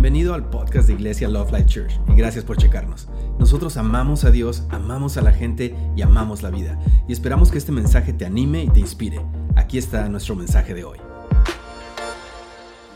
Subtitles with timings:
[0.00, 3.06] Bienvenido al podcast de Iglesia Love Life Church y gracias por checarnos.
[3.38, 6.78] Nosotros amamos a Dios, amamos a la gente y amamos la vida.
[7.06, 9.20] Y esperamos que este mensaje te anime y te inspire.
[9.56, 10.98] Aquí está nuestro mensaje de hoy.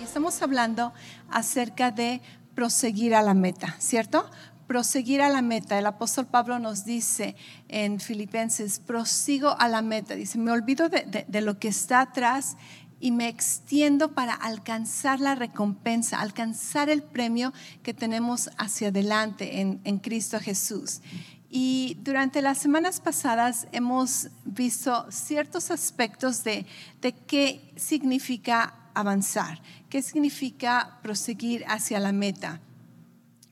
[0.03, 0.95] Estamos hablando
[1.29, 2.23] acerca de
[2.55, 4.25] proseguir a la meta, ¿cierto?
[4.67, 5.79] Proseguir a la meta.
[5.79, 7.37] El apóstol Pablo nos dice
[7.69, 10.15] en Filipenses, prosigo a la meta.
[10.15, 12.57] Dice, me olvido de, de lo que está atrás
[13.05, 17.53] y me extiendo para alcanzar la recompensa, alcanzar el premio
[17.83, 21.03] que tenemos hacia adelante en, en Cristo Jesús.
[21.51, 26.65] Y durante las semanas pasadas hemos visto ciertos aspectos de,
[27.03, 29.61] de qué significa avanzar,
[29.91, 32.63] qué significa proseguir hacia la meta.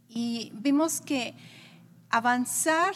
[0.09, 1.35] Y vimos que
[2.09, 2.95] avanzar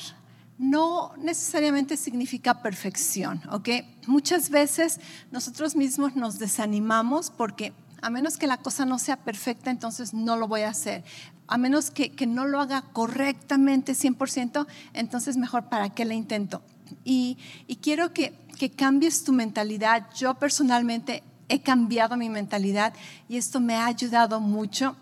[0.59, 3.69] no necesariamente significa perfección, ¿ok?
[4.07, 9.71] Muchas veces nosotros mismos nos desanimamos porque a menos que la cosa no sea perfecta,
[9.71, 11.05] entonces no lo voy a hacer.
[11.49, 16.63] A menos que, no lo haga correctamente 100%, entonces mejor para qué le intento.
[17.05, 17.37] Y,
[17.83, 18.35] quiero que,
[18.77, 20.09] cambies tu mentalidad.
[20.15, 22.95] Yo personalmente he cambiado mi mentalidad
[23.29, 24.97] y esto me ha ayudado mucho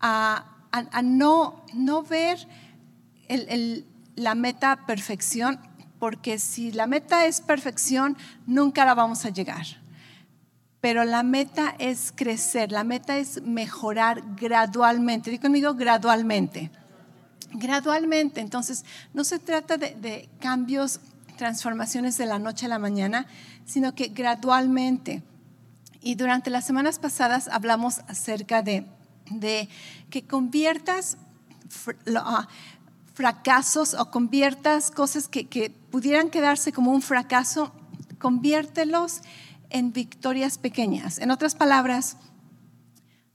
[0.00, 0.46] a,
[1.02, 2.46] no, no ver
[3.28, 5.58] el la meta perfección,
[5.98, 9.64] porque si la meta es perfección, nunca la vamos a llegar.
[10.80, 15.30] Pero la meta es crecer, la meta es mejorar gradualmente.
[15.30, 16.70] Digo conmigo, gradualmente.
[17.52, 18.42] Gradualmente.
[18.42, 21.00] Entonces, no se trata de, cambios,
[21.38, 23.26] transformaciones de la noche a la mañana,
[23.64, 25.22] sino que gradualmente.
[26.02, 28.86] Y durante las semanas pasadas hablamos acerca de,
[29.30, 29.70] de
[30.10, 31.16] que conviertas
[33.14, 37.72] fracasos o conviertas cosas que, pudieran quedarse como un fracaso,
[38.18, 39.22] conviértelos
[39.70, 41.18] en victorias pequeñas.
[41.18, 42.16] En otras palabras,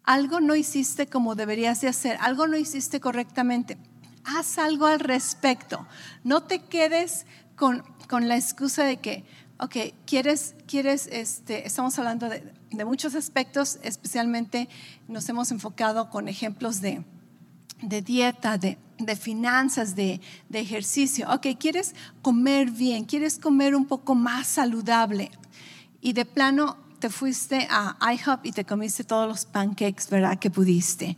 [0.03, 3.77] algo no hiciste como deberías de hacer, algo no hiciste correctamente.
[4.25, 5.87] Haz algo al respecto.
[6.25, 7.25] No te quedes
[7.55, 9.23] con, la excusa de que,
[9.59, 14.67] ok, quieres, quieres, este, estamos hablando de, de muchos aspectos, especialmente
[15.07, 17.03] nos hemos enfocado con ejemplos de,
[17.81, 18.77] de dieta, de,
[19.15, 20.19] finanzas, de,
[20.51, 21.27] ejercicio.
[21.31, 25.31] Ok, quieres comer bien, quieres comer un poco más saludable
[26.01, 30.37] y de plano te fuiste a IHOP y te comiste todos los pancakes, ¿verdad?
[30.37, 31.17] Que pudiste.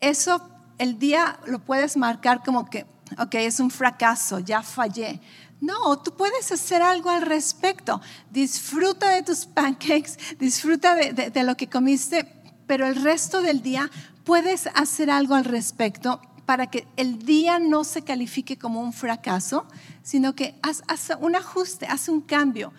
[0.00, 0.48] Eso
[0.78, 2.86] el día lo puedes marcar como que,
[3.18, 5.20] ok, es un fracaso, ya fallé.
[5.60, 8.00] No, tú puedes hacer algo al respecto.
[8.30, 12.26] Disfruta de tus pancakes, disfruta de lo que comiste,
[12.66, 13.90] pero el resto del día
[14.24, 19.66] puedes hacer algo al respecto para que el día no se califique como un fracaso,
[20.02, 20.82] sino que haz,
[21.20, 22.72] un ajuste, haz un cambio.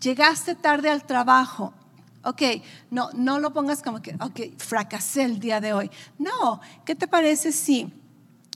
[0.00, 1.74] Llegaste tarde al trabajo,
[2.24, 2.42] ok,
[2.90, 5.90] no, no lo pongas como que, ok, fracasé el día de hoy.
[6.18, 7.92] No, ¿qué te parece si,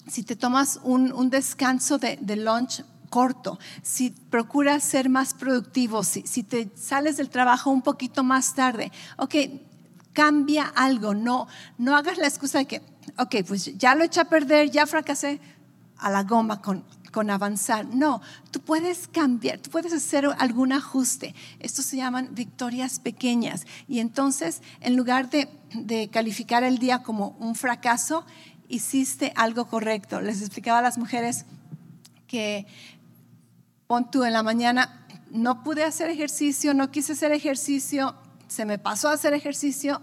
[0.07, 6.43] si te tomas un, descanso de, lunch corto, si procuras ser más productivo, si, si,
[6.43, 9.35] te sales del trabajo un poquito más tarde, ok,
[10.15, 12.83] cambia algo, no, no hagas la excusa de que,
[13.19, 15.41] ok, pues ya lo eché a perder, ya fracasé,
[15.99, 17.87] a la goma con, con avanzar.
[17.87, 21.35] No, tú puedes cambiar, tú puedes hacer algún ajuste.
[21.61, 23.67] Estos se llaman victorias pequeñas.
[23.89, 28.25] Y entonces, en lugar de, de calificar el día como un fracaso,
[28.69, 30.21] hiciste algo correcto.
[30.21, 31.45] Les explicaba a las mujeres
[32.27, 32.67] que
[33.87, 38.15] pon tú en la mañana, no pude hacer ejercicio, no quise hacer ejercicio,
[38.55, 40.01] se me pasó a hacer ejercicio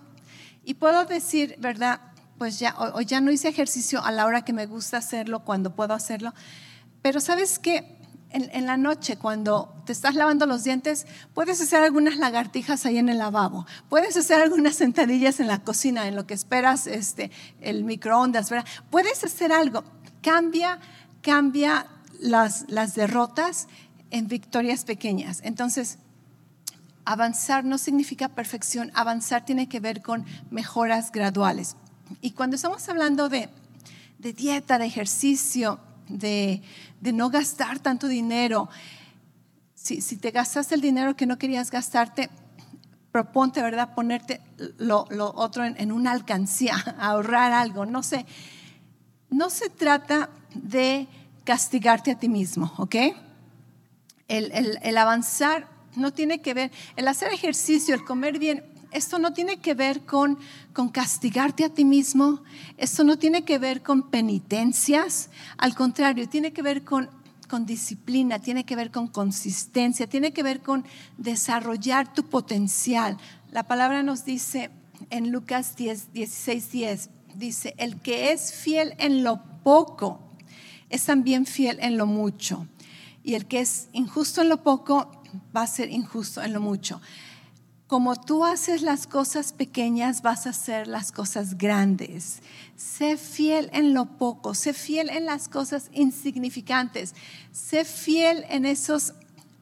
[0.63, 2.01] y puedo decir, ¿verdad?
[2.37, 5.73] Pues ya, o, ya no hice ejercicio a la hora que me gusta hacerlo, cuando
[5.75, 6.33] puedo hacerlo.
[7.01, 7.97] Pero sabes qué?
[8.33, 13.09] En, la noche, cuando te estás lavando los dientes, puedes hacer algunas lagartijas ahí en
[13.09, 17.29] el lavabo, puedes hacer algunas sentadillas en la cocina, en lo que esperas este,
[17.59, 18.65] el microondas, ¿verdad?
[18.89, 19.83] Puedes hacer algo.
[20.21, 20.79] Cambia,
[21.21, 21.87] cambia
[22.21, 23.67] las, las derrotas
[24.11, 25.41] en victorias pequeñas.
[25.43, 25.97] Entonces,
[27.05, 31.75] avanzar no significa perfección, avanzar tiene que ver con mejoras graduales.
[32.21, 33.49] Y cuando estamos hablando de,
[34.19, 36.61] dieta, de ejercicio, de,
[37.01, 38.69] no gastar tanto dinero,
[39.73, 42.29] si, te gastaste el dinero que no querías gastarte,
[43.11, 43.93] proponte, ¿verdad?
[43.95, 44.41] Ponerte
[44.77, 48.25] lo, otro en, una alcancía, ahorrar algo, no sé.
[49.29, 51.07] No se trata de
[51.45, 52.95] castigarte a ti mismo, ¿ok?
[54.27, 59.33] El, el avanzar no tiene que ver, el hacer ejercicio, el comer bien, esto no
[59.33, 60.37] tiene que ver con,
[60.73, 62.43] con castigarte a ti mismo,
[62.77, 67.09] esto no tiene que ver con penitencias, al contrario, tiene que ver con,
[67.47, 70.85] con disciplina, tiene que ver con consistencia, tiene que ver con
[71.17, 73.17] desarrollar tu potencial.
[73.51, 74.71] La palabra nos dice
[75.09, 80.19] en Lucas 10, 16, 10, dice, el que es fiel en lo poco,
[80.89, 82.67] es también fiel en lo mucho.
[83.23, 85.20] Y el que es injusto en lo poco,
[85.55, 87.01] va a ser injusto en lo mucho.
[87.87, 92.41] Como tú haces las cosas pequeñas, vas a hacer las cosas grandes.
[92.77, 97.15] Sé fiel en lo poco, sé fiel en las cosas insignificantes,
[97.51, 99.13] sé fiel en esos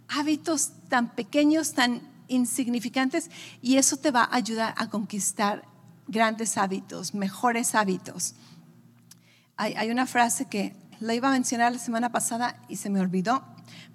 [0.07, 3.31] hábitos tan pequeños, tan insignificantes,
[3.62, 5.63] y eso te va a ayudar a conquistar
[6.07, 8.36] grandes hábitos, mejores hábitos.
[9.57, 13.44] Hay, una frase que la iba a mencionar la semana pasada y se me olvidó,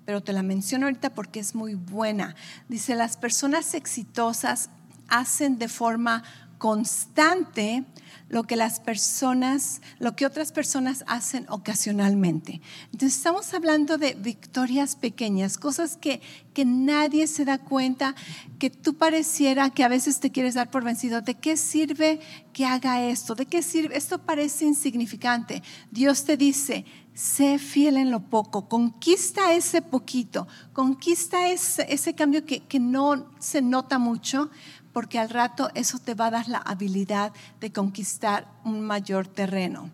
[0.05, 2.35] pero te la menciono ahorita porque es muy buena.
[2.69, 4.71] Dice, las personas exitosas
[5.09, 6.23] hacen de forma
[6.59, 7.85] constante
[8.29, 12.61] lo que las personas, lo que otras personas hacen ocasionalmente.
[12.87, 16.21] Entonces estamos hablando de victorias pequeñas, cosas que,
[16.55, 18.15] que nadie se da cuenta,
[18.59, 21.21] que tú pareciera que a veces te quieres dar por vencido.
[21.21, 22.19] ¿De qué sirve
[22.53, 23.35] que haga esto?
[23.35, 23.97] ¿De qué sirve?
[23.97, 25.63] Esto parece insignificante.
[25.91, 32.45] Dios te dice, sé fiel en lo poco, conquista ese poquito, conquista ese, ese cambio
[32.45, 34.51] que, que no se nota mucho,
[34.93, 39.91] porque al rato eso te va a dar la habilidad de conquistar un mayor terreno.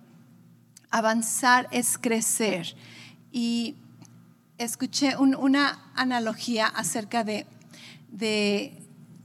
[0.90, 2.76] Avanzar es crecer.
[3.32, 3.76] Y
[4.58, 7.46] escuché una analogía acerca de,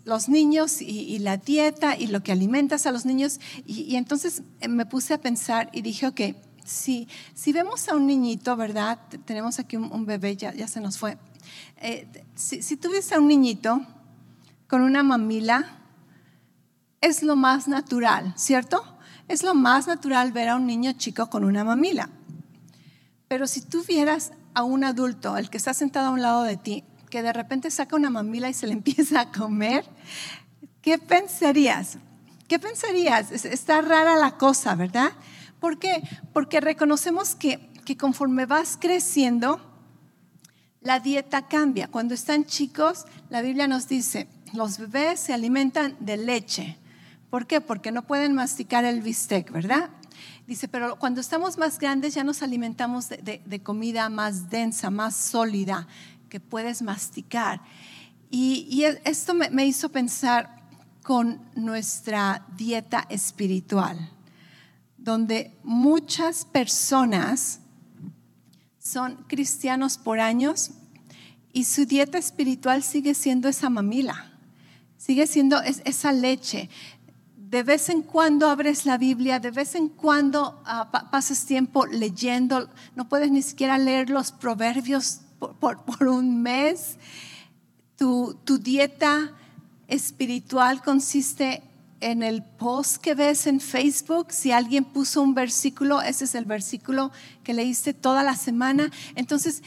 [0.06, 3.39] los niños y, la dieta y lo que alimentas a los niños.
[3.65, 6.21] Y, entonces eh, me puse a pensar y dije, ok,
[6.65, 9.00] si, si vemos a un niñito, ¿verdad?
[9.23, 11.17] Tenemos aquí un, bebé, ya, ya, se nos fue.
[11.77, 13.81] Eh, si, si tú ves a un niñito,
[14.67, 15.79] con una mamila
[17.01, 18.83] es lo más natural, ¿cierto?
[19.27, 22.09] Es lo más natural ver a un niño chico con una mamila.
[23.27, 26.57] Pero si tú vieras a un adulto, el que está sentado a un lado de
[26.57, 29.85] ti, que de repente saca una mamila y se le empieza a comer,
[30.81, 31.97] ¿qué pensarías?
[32.47, 33.31] ¿Qué pensarías?
[33.31, 35.12] Está rara la cosa, ¿verdad?
[35.65, 36.03] ¿Por qué?
[36.31, 39.59] Porque reconocemos que, que conforme vas creciendo,
[40.81, 41.88] la dieta cambia.
[41.88, 46.77] Cuando están chicos, la Biblia nos dice, los bebés se alimentan de leche.
[47.31, 47.62] ¿Por qué?
[47.62, 49.89] Porque no pueden masticar el bistec, ¿verdad?
[50.45, 55.88] Dice, pero cuando estamos más grandes ya nos alimentamos de, comida más densa, más sólida,
[56.29, 57.59] que puedes masticar.
[58.29, 60.62] Y, esto me, hizo pensar
[61.01, 64.12] con nuestra dieta espiritual,
[65.06, 67.62] donde muchas personas
[68.78, 70.72] son cristianos por años
[71.54, 74.36] y su dieta espiritual sigue siendo esa mamila
[75.06, 76.69] sigue siendo esa leche.
[77.38, 82.69] De vez en cuando abres la Biblia, de vez en cuando uh, pasas tiempo leyendo,
[82.96, 86.98] no puedes ni siquiera leer los proverbios por, un mes.
[87.98, 89.31] Tu, tu dieta
[89.88, 91.62] espiritual consiste
[92.01, 96.45] en el post que ves en Facebook, si alguien puso un versículo, ese es el
[96.45, 97.12] versículo
[97.44, 98.92] que leíste toda la semana.
[99.15, 99.63] Entonces,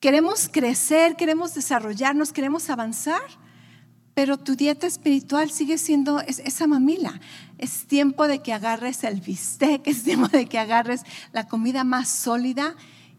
[0.00, 3.22] queremos crecer, queremos desarrollarnos, queremos avanzar,
[4.14, 7.20] pero tu dieta espiritual sigue siendo esa mamila.
[7.58, 11.02] Es tiempo de que agarres el bistec, es tiempo de que agarres
[11.32, 12.74] la comida más sólida.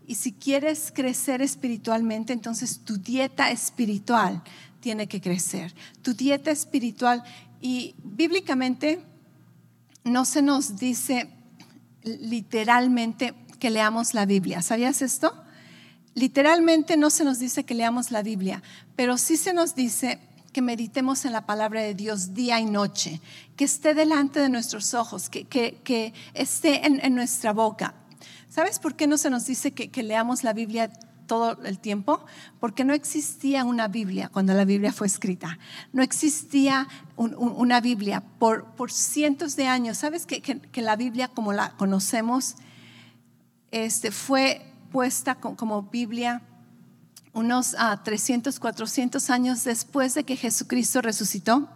[0.08, 4.42] Y si quieres crecer espiritualmente, entonces tu dieta espiritual
[4.80, 5.76] tiene que crecer.
[6.02, 7.24] Tu dieta espiritual.
[7.62, 9.02] Y bíblicamente
[10.04, 11.30] no se nos dice
[12.04, 14.62] literalmente que leamos la Biblia.
[14.62, 15.34] ¿Sabías esto?
[16.14, 18.64] Literalmente no se nos dice que leamos la Biblia,
[18.96, 20.20] pero sí se nos dice
[20.52, 23.22] que meditemos en la palabra de Dios día y noche,
[23.56, 27.94] que esté delante de nuestros ojos, que, esté en, nuestra boca.
[28.50, 30.90] ¿Sabes por qué no se nos dice que, leamos la Biblia
[31.28, 32.26] todo el tiempo?
[32.60, 35.60] Porque no existía una Biblia cuando la Biblia fue escrita.
[35.94, 40.00] No existía una Biblia por, por, cientos de años.
[40.00, 42.56] ¿Sabes que, que, la Biblia como la conocemos
[43.72, 46.42] este, fue puesta como Biblia?
[47.38, 51.70] unos 300, ah, 400 años después de que Jesucristo resucitó.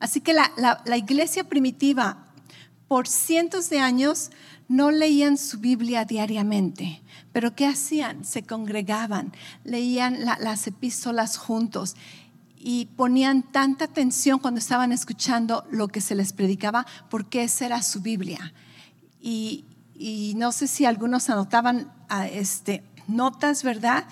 [0.00, 2.26] Así que la, iglesia primitiva
[2.88, 4.30] por cientos de años
[4.70, 8.24] no leían su Biblia diariamente, pero ¿qué hacían?
[8.24, 9.32] Se congregaban,
[9.64, 11.96] leían las epístolas juntos
[12.56, 17.82] y ponían tanta atención cuando estaban escuchando lo que se les predicaba, porque esa era
[17.82, 18.52] su Biblia.
[19.20, 19.64] Y,
[20.36, 24.04] no sé si algunos anotaban ah, este, notas, ¿verdad?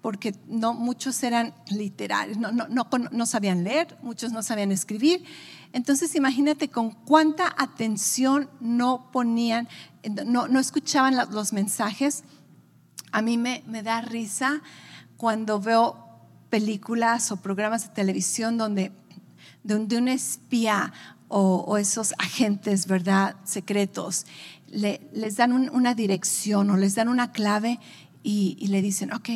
[0.00, 5.24] porque no, muchos eran literarios, no, no, no, sabían leer, muchos no sabían escribir.
[5.72, 9.68] Entonces imagínate con cuánta atención no ponían,
[10.26, 12.24] no, no escuchaban los mensajes.
[13.12, 14.62] A mí me, me da risa
[15.16, 15.96] cuando veo
[16.50, 18.92] películas o programas de televisión donde
[19.64, 20.92] de un, espía
[21.28, 24.26] o, esos agentes, ¿verdad?, secretos,
[24.68, 27.80] le- les dan un- una dirección o les dan una clave
[28.22, 29.28] y, y le dicen, ok,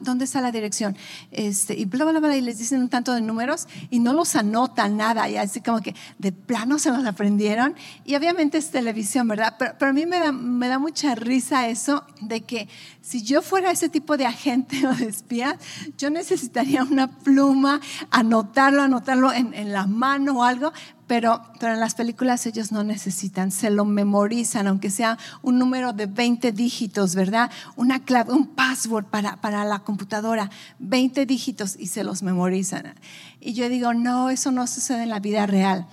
[0.00, 0.96] ¿dónde está la dirección?
[1.30, 4.34] Este, y bla, bla, bla, y les dicen un tanto de números y no los
[4.36, 7.74] anotan nada, y así como que de plano se los aprendieron.
[8.04, 9.56] Y obviamente es televisión, ¿verdad?
[9.58, 12.68] Pero, pero a mí me da, me da mucha risa eso de que
[13.00, 15.58] si yo fuera ese tipo de agente o de espía,
[15.96, 20.72] yo necesitaría una pluma, anotarlo, anotarlo en, en la mano o algo,
[21.06, 25.92] pero, pero en las películas ellos no necesitan, se lo memorizan, aunque sea un número
[25.92, 27.50] de 20 dígitos, ¿verdad?
[27.76, 32.94] Una clave, un password para, para la computadora, 20 dígitos y se los memorizan.
[33.40, 35.86] Y yo digo, no, eso no sucede en la vida real.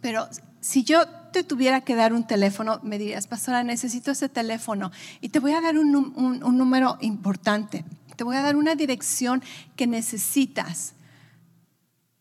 [0.00, 0.28] Pero
[0.60, 4.90] si yo te tuviera que dar un teléfono, me dirías, pastora, necesito ese teléfono
[5.20, 7.84] y te voy a dar un, un- número importante,
[8.16, 9.42] te voy a dar una dirección
[9.76, 10.94] que necesitas.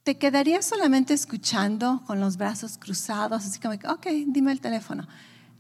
[0.04, 5.08] ¿Te quedarías solamente escuchando con los brazos cruzados, así como, ok, dime el teléfono?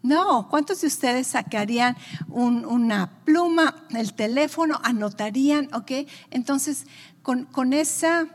[0.02, 1.98] No, ¿cuántos de ustedes sacarían
[2.30, 5.92] un- una pluma, el teléfono, anotarían, ok?
[6.32, 6.86] Entonces,
[7.22, 8.28] con, esa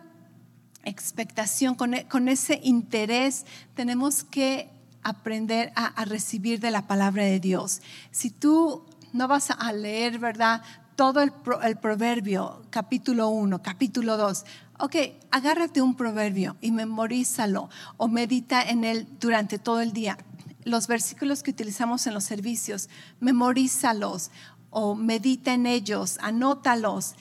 [0.84, 4.70] expectación, con, e- con ese interés, tenemos que
[5.02, 7.80] aprender a, recibir de la palabra de Dios.
[8.10, 10.62] Si tú no vas a leer, ¿verdad?
[10.96, 14.44] Todo el, el proverbio, capítulo 1, capítulo 2.
[14.78, 14.96] Ok,
[15.30, 20.18] agárrate un proverbio y memorízalo o medita en él durante todo el día.
[20.64, 22.88] Los versículos que utilizamos en los servicios,
[23.20, 24.30] memorízalos
[24.70, 27.14] o medita en ellos, anótalos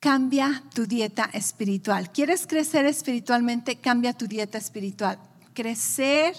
[0.00, 2.12] cambia tu dieta espiritual.
[2.12, 3.76] ¿Quieres crecer espiritualmente?
[3.76, 5.18] Cambia tu dieta espiritual.
[5.54, 6.34] Crecer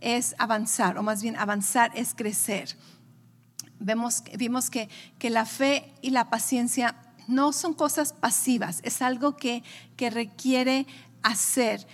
[0.00, 2.76] es avanzar, o más bien avanzar es crecer.
[3.78, 4.88] Vemos, vimos que,
[5.20, 6.96] que la fe y la paciencia
[7.28, 9.62] no son cosas pasivas, es algo que,
[9.96, 10.86] que requiere
[11.22, 11.86] hacer.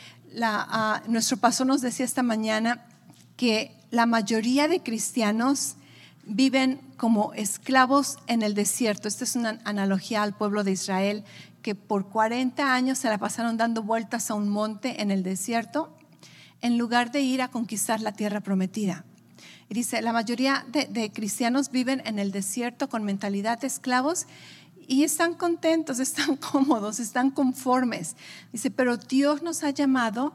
[0.42, 2.86] Ah, nuestro pastor nos decía esta mañana
[3.40, 5.76] que la mayoría de cristianos
[6.26, 9.08] viven como esclavos en el desierto.
[9.08, 11.24] Esta es una analogía al pueblo de Israel
[11.62, 15.90] que por 40 años se la pasaron dando vueltas a un monte en el desierto
[16.60, 19.06] en lugar de ir a conquistar la tierra prometida.
[19.70, 24.26] Y dice, la mayoría de, cristianos viven en el desierto con mentalidad de esclavos
[24.86, 28.16] y están contentos, están cómodos, están conformes.
[28.52, 30.34] Dice, pero Dios nos ha llamado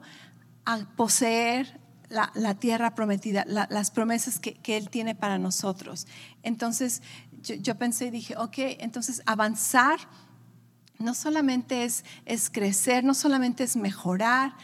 [0.65, 6.07] a poseer la, tierra prometida, la- las promesas que, Él tiene para nosotros.
[6.43, 7.01] Entonces
[7.41, 10.00] yo, pensé y dije, ok, entonces avanzar
[10.97, 14.55] no solamente es, es crecer, no solamente es mejorar,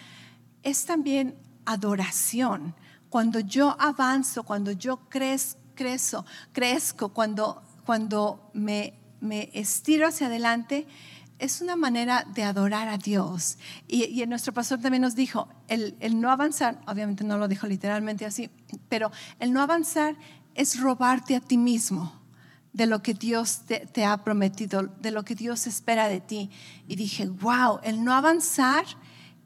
[0.63, 2.73] es también adoración.
[3.09, 10.87] Cuando yo avanzo, cuando yo crez, crezco, crezco, cuando, cuando me, me estiro hacia adelante,
[11.41, 13.57] es una manera de adorar a Dios.
[13.87, 18.25] Y, y nuestro pastor también nos dijo, el, no avanzar, obviamente no lo dijo literalmente
[18.25, 18.49] así,
[18.87, 20.15] pero el no avanzar
[20.53, 22.13] es robarte a ti mismo
[22.73, 26.51] de lo que Dios te, ha prometido, de lo que Dios espera de ti.
[26.87, 28.85] Y dije, wow, el no avanzar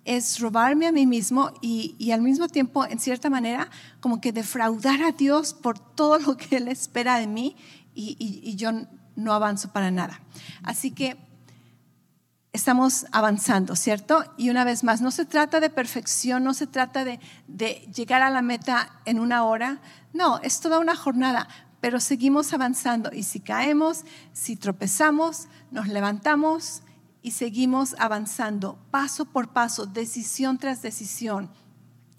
[0.04, 3.70] es robarme a mí mismo y, al mismo tiempo, en cierta manera,
[4.02, 7.56] como que defraudar a Dios por todo lo que Él espera de mí
[7.96, 8.72] y- y yo
[9.16, 10.22] no avanzo para nada.
[10.62, 11.18] Así que
[12.56, 14.24] estamos avanzando, ¿cierto?
[14.38, 17.20] Y una vez más, no se trata de perfección, no se trata de,
[17.94, 19.80] llegar a la meta en una hora,
[20.14, 21.48] no, es toda una jornada,
[21.82, 26.82] pero seguimos avanzando y si caemos, si tropezamos, nos levantamos
[27.22, 31.52] y seguimos avanzando paso por paso, decisión tras decisión,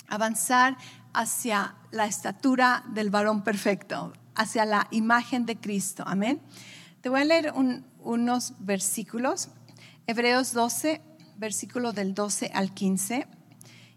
[0.06, 0.76] avanzar
[1.14, 6.40] hacia la estatura del varón perfecto, hacia la imagen de Cristo, amén.
[7.00, 9.48] Te voy a leer un- unos versículos.
[10.08, 11.00] Hebreos 12,
[11.36, 13.26] versículo del 12 al 15.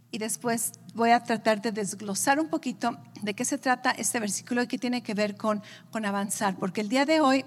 [0.10, 4.64] Y después voy a tratar de desglosar un poquito de qué se trata este versículo
[4.64, 5.62] y qué tiene que ver con,
[5.92, 6.56] con avanzar.
[6.56, 7.46] Porque el día de hoy,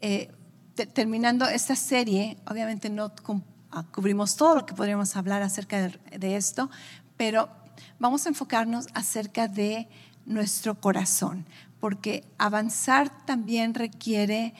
[0.00, 0.30] eh,
[0.76, 3.12] te- terminando esta serie, obviamente no
[3.72, 6.70] ah, cubrimos todo lo que podríamos hablar acerca de esto,
[7.16, 7.48] pero
[7.98, 9.88] vamos a enfocarnos acerca de
[10.24, 11.46] nuestro corazón.
[11.80, 14.54] Porque avanzar también requiere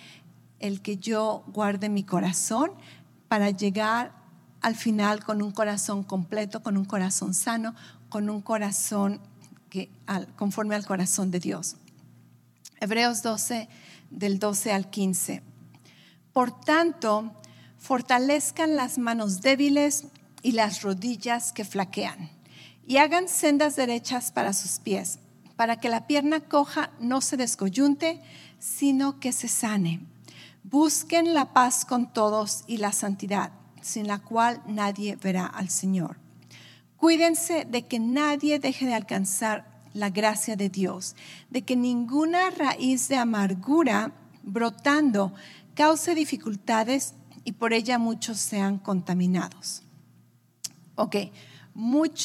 [0.58, 2.72] el que yo guarde mi corazón
[3.28, 4.12] para llegar
[4.60, 7.74] al final con un corazón completo, con un corazón sano,
[8.08, 9.20] con un corazón
[9.70, 9.90] que,
[10.36, 11.76] conforme al corazón de Dios.
[12.80, 13.68] Hebreos 12,
[14.10, 15.42] del 12 al 15.
[16.32, 17.32] Por tanto,
[17.78, 20.06] fortalezcan las manos débiles
[20.42, 22.30] y las rodillas que flaquean,
[22.86, 25.18] y hagan sendas derechas para sus pies,
[25.56, 28.20] para que la pierna coja no se descoyunte,
[28.58, 30.00] sino que se sane.
[30.68, 36.16] Busquen la paz con todos y la santidad, sin la cual nadie verá al Señor.
[36.96, 41.14] Cuídense de que nadie deje de alcanzar la gracia de Dios,
[41.50, 45.32] de que ninguna raíz de amargura brotando
[45.76, 49.84] cause dificultades y por ella muchos sean contaminados.
[50.96, 51.14] Ok,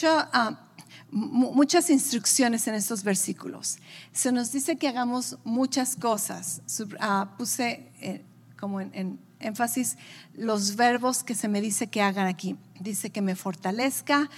[0.03, 0.67] ah,
[1.11, 3.77] muchas instrucciones en estos versículos.
[4.11, 6.63] Se nos dice que hagamos muchas cosas.
[6.99, 8.25] Ah, puse eh,
[8.61, 9.97] como en, énfasis
[10.35, 12.55] los verbos que se me dice que hagan aquí.
[12.79, 14.29] Dice que me fortalezca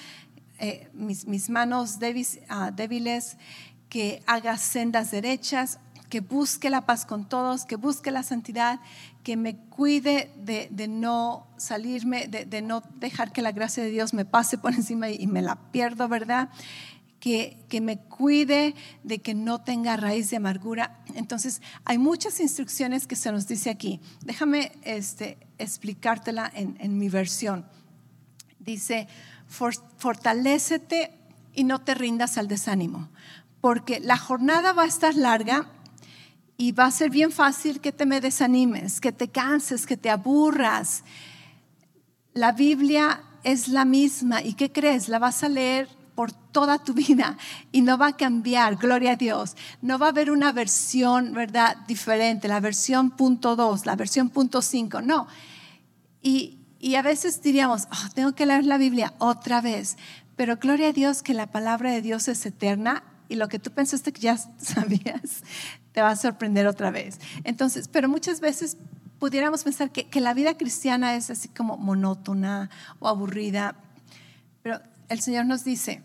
[0.60, 2.00] eh, mis, manos
[2.48, 3.38] ah, débiles,
[3.90, 8.80] que haga sendas derechas, que busque la paz con todos, que busque la santidad,
[9.24, 14.24] que me cuide de, no salirme, de, no dejar que la gracia de Dios me
[14.24, 16.50] pase por encima y, me la pierdo, ¿verdad?
[17.24, 21.00] Que, que, me cuide de que no tenga raíz de amargura.
[21.16, 24.02] Entonces, hay muchas instrucciones que se nos dice aquí.
[24.26, 27.66] Déjame este, explicártela en, en mi versión.
[28.60, 29.08] Dice,
[29.48, 31.12] fortalécete
[31.54, 33.10] y no te rindas al desánimo,
[33.62, 35.70] porque la jornada va a estar larga
[36.58, 40.10] y va a ser bien fácil que te me desanimes, que te canses, que te
[40.10, 41.04] aburras.
[42.34, 45.08] La Biblia es la misma y ¿qué crees?
[45.10, 47.38] La vas a leer por toda tu vida
[47.72, 49.56] y no va a cambiar, gloria a Dios.
[49.82, 51.78] No va a haber una versión, ¿verdad?
[51.88, 55.28] Diferente, la versión punto dos, la versión punto cinco, no.
[56.22, 59.98] Y, y a veces diríamos, oh, tengo que leer la Biblia otra vez,
[60.36, 63.72] pero gloria a Dios que la palabra de Dios es eterna y lo que tú
[63.72, 65.44] pensaste que ya sabías,
[65.92, 67.20] te va a sorprender otra vez.
[67.44, 68.78] Entonces, pero muchas veces
[69.20, 73.76] pudiéramos pensar que, que la vida cristiana es así como monótona o aburrida,
[75.14, 76.04] el Señor nos dice,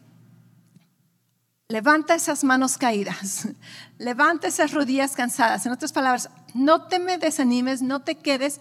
[1.68, 3.48] levanta esas manos caídas,
[3.98, 5.66] levanta esas rodillas cansadas.
[5.66, 8.60] En otras palabras, no te me desanimes, no te quedes.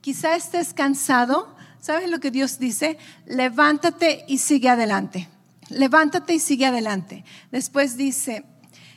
[0.00, 1.54] Quizá estés cansado.
[1.80, 2.98] ¿Sabes lo que Dios dice?
[3.26, 5.28] Levántate y sigue adelante.
[5.68, 7.24] Levántate y sigue adelante.
[7.50, 8.44] Después dice,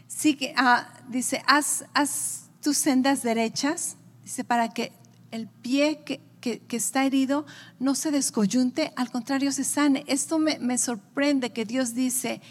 [0.08, 4.92] sigue, ah, dice, haz, haz, tus sendas derechas, dice, para que
[5.32, 6.27] el pie que,
[6.68, 7.46] que, está herido
[7.80, 10.04] no se descoyunte, al contrario se sane.
[10.08, 12.42] Esto me, me sorprende que Dios dice,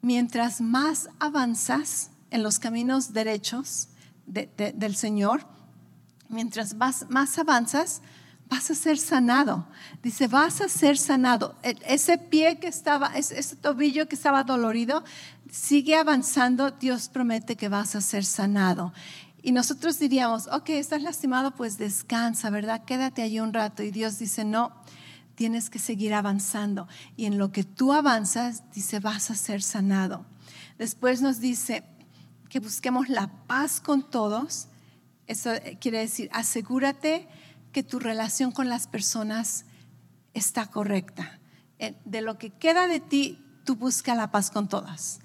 [0.00, 3.88] mientras más avanzas en los caminos derechos
[4.26, 5.46] del Señor,
[6.28, 8.02] mientras más, más avanzas,
[8.48, 9.66] vas a ser sanado.
[10.02, 11.54] Dice, vas a ser sanado.
[11.62, 15.04] E, ese pie que estaba, ese tobillo que estaba dolorido,
[15.50, 16.70] sigue avanzando.
[16.70, 18.92] Dios promete que vas a ser sanado.
[19.42, 22.84] Y nosotros diríamos, ok, estás lastimado, pues descansa, ¿verdad?
[22.84, 23.82] Quédate allí un rato.
[23.82, 24.72] Y Dios dice, no,
[25.34, 26.86] tienes que seguir avanzando.
[27.16, 30.24] Y en lo que tú avanzas, dice, vas a ser sanado.
[30.78, 31.82] Después nos dice
[32.48, 34.68] que busquemos la paz con todos.
[35.26, 35.50] Eso
[35.80, 37.28] quiere decir, asegúrate
[37.72, 39.64] que tu relación con las personas
[40.34, 41.40] está correcta.
[41.78, 45.20] Eh, de lo que queda de ti, tú busca la paz con todas.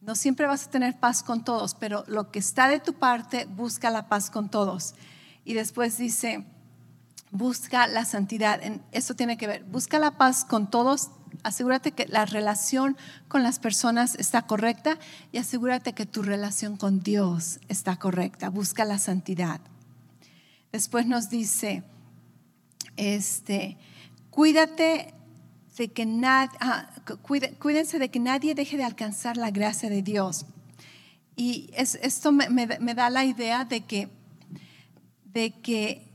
[0.00, 3.44] No siempre vas a tener paz con todos, pero lo que está de tu parte,
[3.44, 4.94] busca la paz con todos.
[5.44, 6.44] Y después dice,
[7.30, 8.60] busca la santidad.
[8.92, 11.10] Eso tiene que ver, busca la paz con todos,
[11.42, 12.96] asegúrate que la relación
[13.28, 14.98] con las personas está correcta
[15.32, 18.48] y asegúrate que tu relación con Dios está correcta.
[18.48, 19.60] Busca la santidad.
[20.72, 21.82] Después nos dice,
[22.96, 23.76] este,
[24.30, 25.14] cuídate
[25.80, 26.90] de que nadie, ah,
[27.58, 30.44] cuídense de que nadie deje de alcanzar la gracia de Dios.
[31.36, 34.10] Y esto me, da la idea de que,
[35.24, 36.06] de que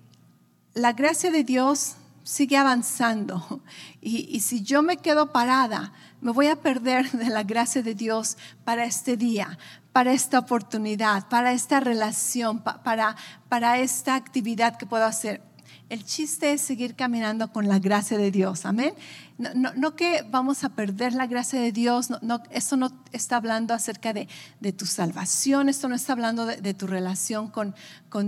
[0.75, 3.61] la gracia de Dios sigue avanzando.
[4.01, 7.95] Y, y, si yo me quedo parada, me voy a perder de la gracia de
[7.95, 9.57] Dios para este día,
[9.91, 13.15] para esta oportunidad, para esta relación, para,
[13.49, 15.41] para esta actividad que puedo hacer.
[15.87, 18.95] El chiste es seguir caminando con la gracia de Dios, amén.
[19.37, 23.35] No, no, que vamos a perder la gracia de Dios, no, no, esto no está
[23.35, 24.27] hablando acerca de,
[24.73, 27.75] tu salvación, esto no está hablando de, tu relación con,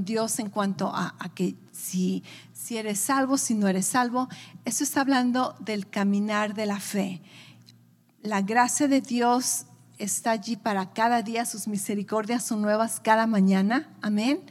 [0.05, 4.29] Dios en cuanto a, que si, si eres salvo, si no eres salvo,
[4.63, 7.21] esto está hablando del caminar de la fe.
[8.21, 9.65] La gracia de Dios
[9.97, 14.41] está allí para cada día, sus misericordias son nuevas cada mañana, amén.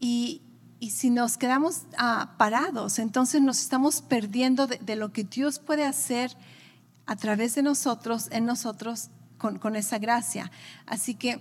[0.00, 0.42] Y,
[0.80, 6.36] si nos quedamos ah, parados, entonces nos estamos perdiendo de, lo que Dios puede hacer
[7.06, 9.08] a través de nosotros, en nosotros,
[9.38, 10.50] con, con esa gracia.
[10.86, 11.40] Así que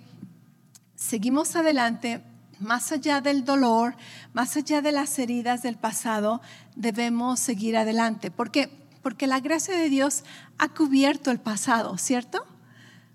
[0.96, 2.24] seguimos adelante,
[2.60, 3.96] más allá del dolor,
[4.34, 6.42] más allá de las heridas del pasado,
[6.76, 8.32] debemos seguir adelante.
[8.32, 8.70] ¿Por qué?
[9.02, 10.24] Porque la gracia de Dios
[10.58, 12.46] ha cubierto el pasado, ¿cierto?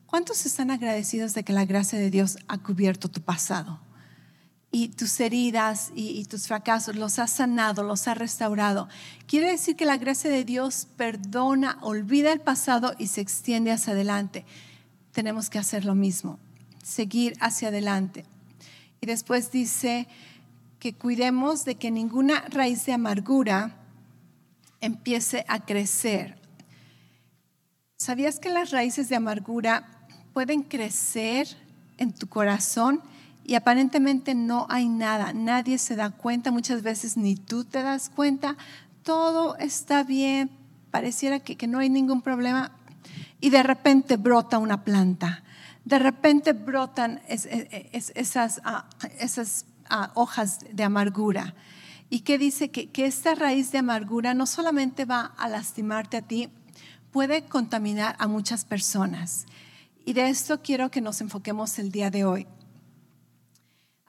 [0.06, 3.80] ¿Cuántos están agradecidos de que la gracia de Dios ha cubierto tu pasado?
[4.72, 8.88] Y tus heridas y, tus fracasos los ha sanado, los ha restaurado.
[9.26, 13.94] Quiere decir que la gracia de Dios perdona, olvida el pasado y se extiende hacia
[13.94, 14.44] adelante.
[15.12, 16.38] Tenemos que hacer lo mismo,
[16.84, 18.24] seguir hacia adelante.
[19.00, 20.06] Y después dice
[20.78, 23.76] que cuidemos de que ninguna raíz de amargura
[24.80, 26.38] empiece a crecer.
[27.96, 31.48] ¿Sabías que las raíces de amargura pueden crecer
[31.98, 33.02] en tu corazón?
[33.50, 38.08] Y aparentemente no hay nada, nadie se da cuenta, muchas veces ni tú te das
[38.08, 38.56] cuenta,
[39.02, 40.52] todo está bien,
[40.92, 42.70] pareciera que, no hay ningún problema
[43.40, 45.42] y de repente brota una planta,
[45.84, 51.56] de repente brotan esas, ah, esas ah, hojas de amargura.
[52.08, 52.70] ¿Y qué dice?
[52.70, 56.50] Que, que esta raíz de amargura no solamente va a lastimarte a ti,
[57.10, 59.46] puede contaminar a muchas personas.
[60.04, 62.46] Y de esto quiero que nos enfoquemos el día de hoy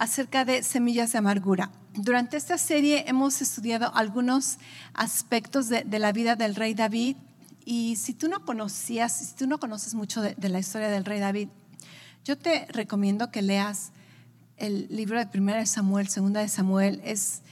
[0.02, 1.70] acerca de semillas de amargura.
[1.94, 4.58] Durante esta serie hemos estudiado algunos
[4.96, 7.18] aspectos de, la vida del rey David
[7.66, 11.20] y si tú no conocías, si tú no conoces mucho de, la historia del rey
[11.20, 11.50] David,
[12.26, 13.92] yo te recomiendo que leas
[14.58, 17.00] el libro de Primera de Samuel, Segunda de Samuel.
[17.04, 17.44] Es,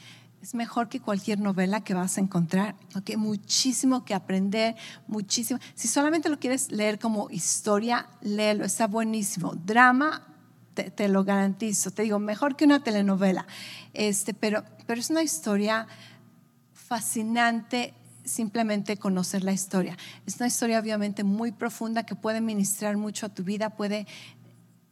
[0.42, 2.74] es mejor que cualquier novela que vas a encontrar.
[2.96, 3.16] ¿okay?
[3.16, 5.60] Muchísimo que aprender, muchísimo.
[5.76, 9.54] Si solamente lo quieres leer como historia, léelo, está buenísimo.
[9.54, 10.26] Drama,
[10.74, 11.92] te, lo garantizo.
[11.92, 13.46] Te digo, mejor que una telenovela.
[13.94, 15.88] Este, pero, pero es una historia
[16.74, 19.98] fascinante simplemente conocer la historia.
[20.26, 24.08] Es una historia obviamente muy profunda que puede ministrar mucho a tu vida, puede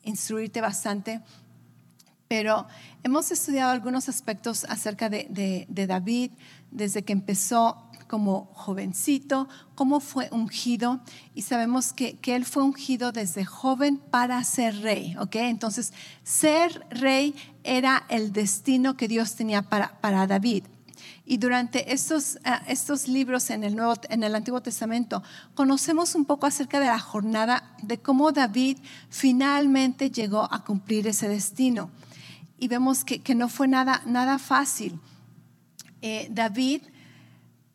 [0.03, 1.21] instruirte bastante,
[2.27, 2.67] pero
[3.03, 6.31] hemos estudiado algunos aspectos acerca de, de David
[6.71, 11.01] desde que empezó como jovencito, cómo fue ungido
[11.35, 15.35] y sabemos que, él fue ungido desde joven para ser rey, ¿ok?
[15.35, 15.93] Entonces,
[16.23, 20.63] ser rey era el destino que Dios tenía para, para David.
[21.25, 25.21] Y durante estos, ah, estos libros en el, Nuevo, en el Antiguo Testamento,
[25.55, 28.77] conocemos un poco acerca de la jornada de cómo David
[29.09, 31.89] finalmente llegó a cumplir ese destino.
[32.57, 34.99] Y vemos que, no fue nada, nada fácil.
[36.01, 36.81] Eh, David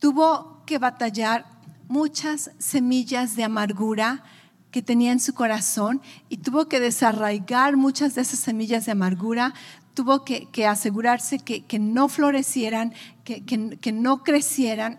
[0.02, 1.46] tuvo que batallar
[1.86, 4.24] muchas semillas de amargura
[4.72, 9.54] que tenía en su corazón y tuvo que desarraigar muchas de esas semillas de amargura,
[9.94, 14.98] tuvo que, asegurarse que, no florecieran, que, no crecieran.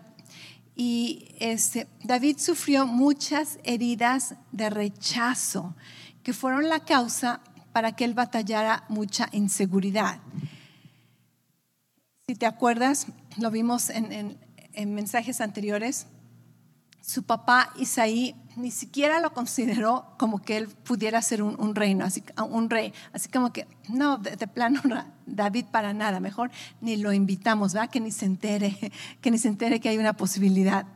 [0.74, 5.74] Y este, David sufrió muchas heridas de rechazo
[6.22, 7.42] que fueron la causa
[7.74, 10.20] para que él batallara mucha inseguridad.
[12.26, 14.44] Si te acuerdas, lo vimos en, en
[14.86, 16.06] mensajes anteriores,
[17.00, 22.22] su papá Isaí ni siquiera lo consideró como que él pudiera ser un, reino, así,
[22.48, 22.92] un rey.
[23.12, 24.80] Así como que, no, de, plano
[25.26, 27.90] David para nada, mejor ni lo invitamos, ¿verdad?
[27.90, 30.86] Que ni se entere, que ni se entere que hay una posibilidad.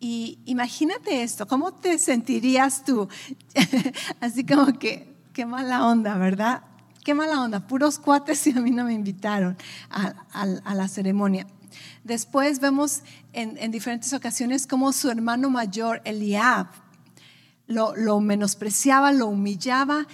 [0.00, 3.08] Y imagínate esto, ¿cómo te sentirías tú?
[4.20, 6.62] así como que, qué mala onda, ¿verdad?
[7.04, 9.56] Qué mala onda, puros cuates y a mí no me invitaron
[9.90, 11.46] a la ceremonia.
[12.04, 16.68] Después vemos en, diferentes ocasiones cómo su hermano mayor, Eliab,
[17.66, 20.06] lo, menospreciaba, lo humillaba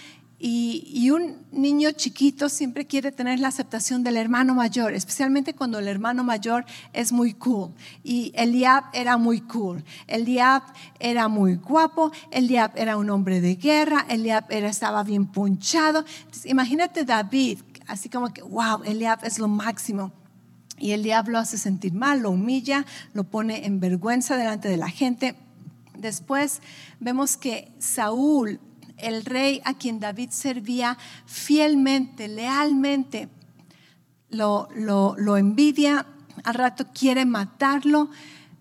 [0.46, 5.88] y, un niño chiquito siempre quiere tener la aceptación del hermano mayor, especialmente cuando el
[5.88, 7.72] hermano mayor es muy cool.
[8.02, 9.82] Y Eliab era muy cool.
[10.06, 10.62] Eliab
[10.98, 12.12] era muy guapo.
[12.30, 14.04] Eliab era un hombre de guerra.
[14.10, 16.04] Eliab estaba bien punchado.
[16.44, 20.12] imagínate David, así como que, wow, Eliab es lo máximo.
[20.78, 24.88] Y el diablo hace sentir mal, lo humilla, lo pone en vergüenza delante de la
[24.88, 25.36] gente.
[25.96, 26.60] Después
[27.00, 28.60] vemos que Saúl,
[28.98, 33.28] el rey a quien David servía fielmente, lealmente,
[34.30, 36.06] lo, lo, envidia,
[36.42, 38.10] al rato quiere matarlo,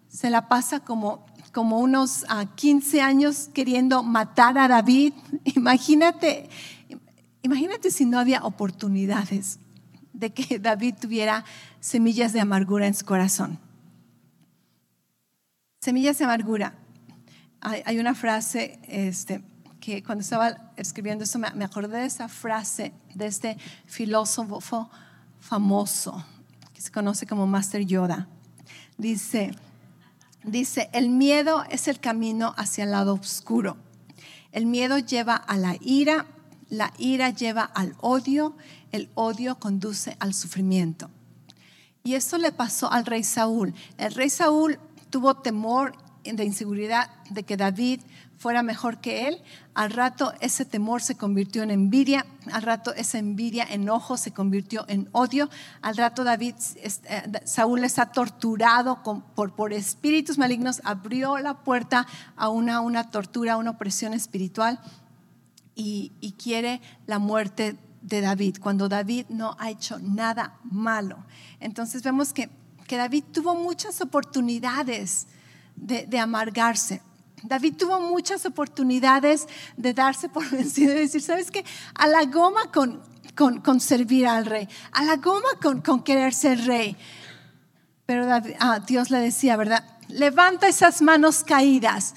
[0.08, 5.14] se la pasa como, como unos 15 ah, años queriendo matar a David.
[5.56, 6.50] Imagínate,
[7.42, 9.60] imagínate si no había oportunidades
[10.14, 11.44] de que David tuviera
[11.80, 13.60] semillas de amargura en su corazón.
[15.82, 16.76] Semillas de amargura.
[17.60, 19.42] Hay, una frase este,
[19.80, 24.90] que cuando estaba escribiendo esto me, acordé de esa frase de este filósofo
[25.40, 26.26] famoso
[26.74, 28.28] que se conoce como Master Yoda.
[28.98, 29.52] Dice,
[30.44, 33.78] dice, el miedo es el camino hacia el lado oscuro.
[34.52, 36.28] El miedo lleva a la ira,
[36.70, 38.56] la ira lleva al odio,
[38.94, 41.10] el odio conduce al sufrimiento.
[42.06, 43.74] Y eso le pasó al rey Saúl.
[43.98, 44.80] El rey Saúl
[45.10, 48.00] tuvo temor de inseguridad de que David
[48.38, 49.42] fuera mejor que él,
[49.74, 54.86] al rato ese temor se convirtió en envidia, al rato esa envidia, enojo se convirtió
[54.90, 55.50] en odio,
[55.82, 62.50] al rato David, eh, Saúl está torturado por, por espíritus malignos, abrió la puerta a
[62.50, 64.80] una, una tortura, a una opresión espiritual
[65.74, 71.18] y, y quiere la muerte de David, cuando David no ha hecho nada malo.
[71.60, 72.50] Entonces vemos que,
[72.86, 75.28] que David tuvo muchas oportunidades
[75.76, 77.02] de, amargarse
[77.42, 81.66] David tuvo muchas oportunidades de darse por vencido y decir, ¿sabes qué?
[81.96, 83.02] A la goma con,
[83.36, 86.96] con, servir al rey, a la goma con, con querer ser rey.
[88.06, 88.28] Pero
[88.60, 89.84] ah, Dios le decía, ¿verdad?
[90.08, 92.16] Levanta esas manos caídas,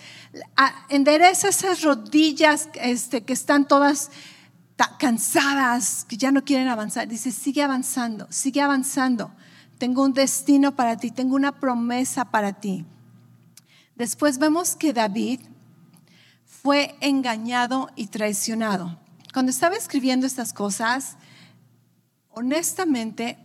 [0.88, 4.10] endereza esas rodillas este, que están todas
[4.98, 7.08] cansadas, que ya no quieren avanzar.
[7.08, 9.32] Dice, sigue avanzando, sigue avanzando.
[9.78, 12.84] Tengo un destino para ti, tengo una promesa para ti.
[13.94, 15.40] Después vemos que David
[16.44, 18.98] fue engañado y traicionado.
[19.32, 21.16] Cuando estaba escribiendo estas cosas,
[22.30, 23.38] honestamente,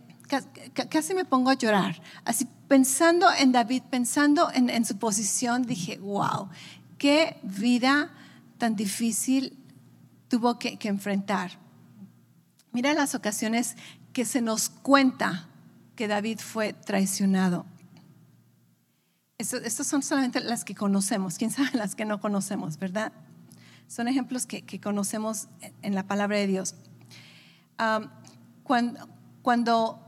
[0.90, 2.00] casi me pongo a llorar.
[2.24, 6.48] Así pensando en David, pensando en, su posición, dije, wow,
[6.96, 8.10] qué vida
[8.58, 9.58] tan difícil
[10.32, 11.50] tuvo que, enfrentar.
[12.72, 13.76] Mira las ocasiones
[14.14, 15.46] que se nos cuenta
[15.94, 17.66] que David fue traicionado.
[19.36, 23.12] Estas son solamente las que conocemos, quién sabe las que no conocemos, ¿verdad?
[23.88, 25.48] Son ejemplos que, conocemos
[25.82, 26.76] en la palabra de Dios.
[28.62, 29.08] cuando,
[29.42, 30.00] cuando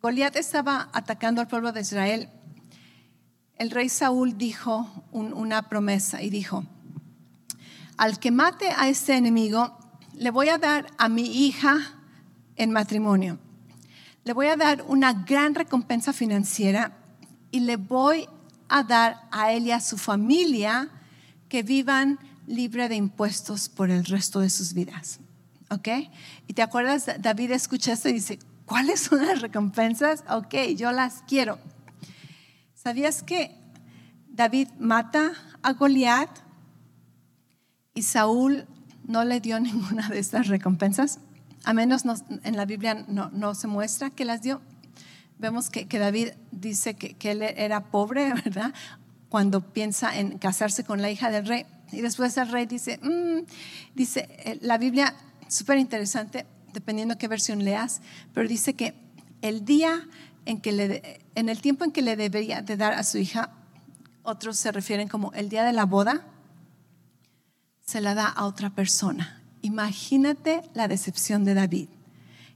[0.00, 2.30] Goliat estaba atacando al pueblo de Israel,
[3.58, 6.64] el rey Saúl dijo una promesa y dijo,
[8.02, 9.78] al que mate a este enemigo,
[10.14, 11.78] le voy a dar a mi hija
[12.56, 13.38] en matrimonio.
[14.24, 16.98] Le voy a dar una gran recompensa financiera
[17.52, 18.28] y le voy
[18.68, 20.88] a dar a él y a su familia
[21.48, 25.20] que vivan libre de impuestos por el resto de sus vidas.
[25.70, 25.86] ¿Ok?
[26.48, 30.24] Y te acuerdas, David escucha esto y dice, ¿cuáles son las recompensas?
[30.28, 31.60] Ok, yo las quiero.
[32.74, 33.56] ¿Sabías que
[34.26, 36.42] David mata a Goliat
[37.94, 38.66] y Saúl
[39.06, 41.20] no le dio ninguna de estas recompensas?
[41.64, 42.02] A menos
[42.42, 44.60] en la Biblia no, no se muestra que las dio
[45.42, 48.72] vemos que, David dice que, él era pobre, ¿verdad?
[49.28, 51.66] Cuando piensa en casarse con la hija del rey.
[51.90, 53.44] Y después el rey dice, mm",
[53.94, 55.14] dice, eh, la Biblia,
[55.48, 58.00] súper interesante, dependiendo qué versión leas,
[58.32, 58.94] pero dice que
[59.42, 60.08] el día
[60.46, 63.50] en que le, en el tiempo en que le debería de dar a su hija,
[64.22, 66.24] otros se refieren como el día de la boda,
[67.84, 69.42] se la da a otra persona.
[69.62, 71.88] Imagínate la decepción de David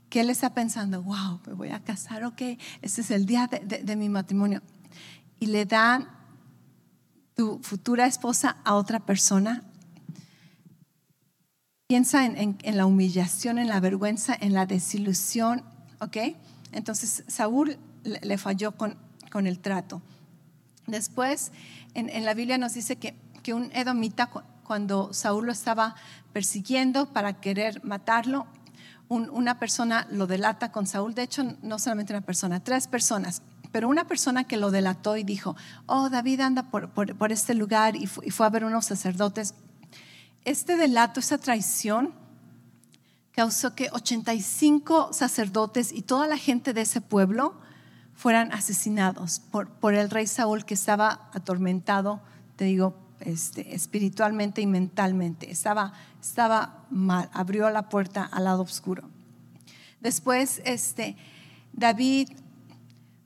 [0.09, 2.41] que él está pensando, wow, me voy a casar, ok,
[2.81, 4.61] ese es el día de, mi matrimonio.
[5.39, 6.07] Y le dan
[7.35, 9.63] tu futura esposa a otra persona.
[11.87, 15.63] Piensa en, la humillación, en la vergüenza, en la desilusión,
[15.99, 16.17] ok.
[16.71, 18.97] Entonces Saúl le, falló con,
[19.31, 20.01] con, el trato.
[20.85, 21.51] Después,
[21.93, 24.29] en, la Biblia nos dice que, que un edomita,
[24.67, 25.95] cuando Saúl lo estaba
[26.33, 28.45] persiguiendo para querer matarlo,
[29.09, 33.87] una persona lo delata con Saúl, de hecho no solamente una persona, tres personas, pero
[33.87, 38.07] una persona que lo delató y dijo, oh, David anda por, por, este lugar y,
[38.07, 39.53] fue a ver unos sacerdotes.
[40.43, 42.13] Este delato, esta traición,
[43.31, 47.55] causó que 85 sacerdotes y toda la gente de ese pueblo
[48.13, 52.19] fueran asesinados por, por el rey Saúl que estaba atormentado,
[52.57, 55.51] te digo, este, espiritualmente y mentalmente.
[55.51, 59.09] Estaba, estaba mal, abrió la puerta al lado oscuro.
[60.01, 61.15] Después, este,
[61.73, 62.29] David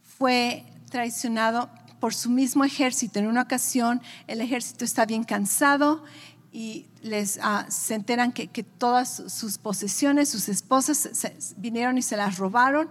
[0.01, 3.19] fue traicionado por su mismo ejército.
[3.19, 6.03] En una ocasión, el ejército está bien cansado
[6.51, 11.09] y les ah, se enteran que, todas sus posesiones, sus esposas,
[11.57, 12.89] vinieron y se las robaron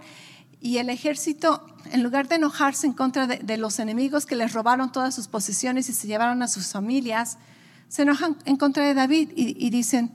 [0.60, 4.92] y el ejército, en lugar de enojarse en contra de, los enemigos que les robaron
[4.92, 7.38] todas sus posesiones y se llevaron a sus familias,
[7.88, 10.12] se enojan en contra de David y, dicen,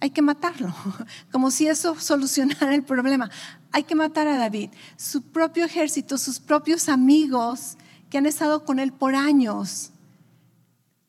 [0.00, 0.74] hay que matarlo,
[1.32, 3.30] como si eso solucionara el problema.
[3.72, 4.70] Hay que matar a David.
[4.96, 7.76] Su propio ejército, sus propios amigos
[8.08, 9.90] que han estado con él por años,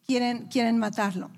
[0.05, 1.29] quieren, quieren matarlo.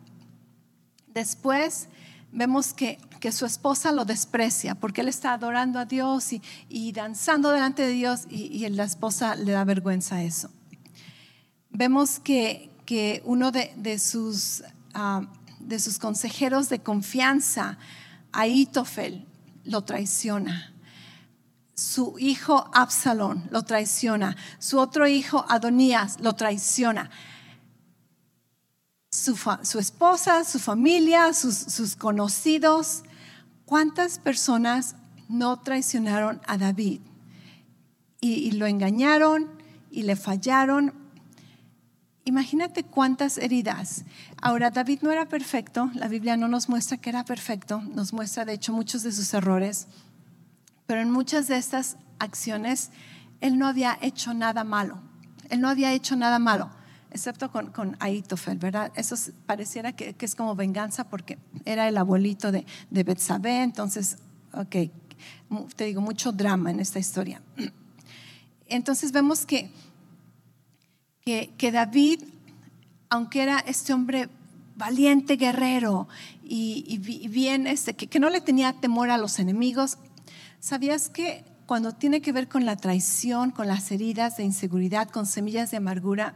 [1.08, 1.88] Después
[2.32, 6.30] vemos que, que, su esposa lo desprecia porque él está adorando a Dios
[6.70, 10.50] y, danzando delante de Dios y, la esposa le da vergüenza a eso.
[11.70, 15.22] Vemos que, que uno de, sus, ah,
[15.60, 17.78] de sus consejeros de confianza,
[18.32, 19.26] Aitofel,
[19.68, 20.74] lo traiciona.
[21.76, 27.12] su hijo Absalón lo traiciona, su otro hijo Adonías lo traiciona.
[29.12, 33.04] Su, esposa, su familia, sus, conocidos.
[33.68, 34.96] ¿Cuántas personas
[35.30, 37.02] no traicionaron a David?
[38.20, 39.48] y lo engañaron
[39.92, 40.94] y le fallaron.
[42.26, 44.06] Imagínate cuántas heridas.
[44.42, 48.44] Ahora, David no era perfecto, la Biblia no nos muestra que era perfecto, nos muestra
[48.44, 49.88] de hecho muchos de sus errores,
[50.86, 52.92] pero en muchas de estas acciones
[53.40, 55.00] él no había hecho nada malo,
[55.50, 56.70] él no había hecho nada malo,
[57.12, 58.92] excepto con, con Aitofel, ¿verdad?
[58.96, 59.16] Eso
[59.46, 64.18] pareciera que, es como venganza porque era el abuelito de, de Betsabé, entonces,
[64.54, 64.76] ok,
[65.76, 67.42] te digo, mucho drama en esta historia.
[68.70, 69.72] Entonces vemos que
[71.58, 72.24] que, David,
[73.10, 74.30] aunque era este hombre
[74.78, 76.08] valiente guerrero
[76.42, 79.98] y, bien, este, que, no le tenía temor a los enemigos,
[80.62, 85.26] ¿sabías que cuando tiene que ver con la traición, con las heridas de inseguridad, con
[85.26, 86.34] semillas de amargura,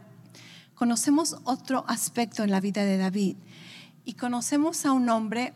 [0.82, 3.36] conocemos otro aspecto en la vida de David
[4.04, 5.52] y conocemos a un hombre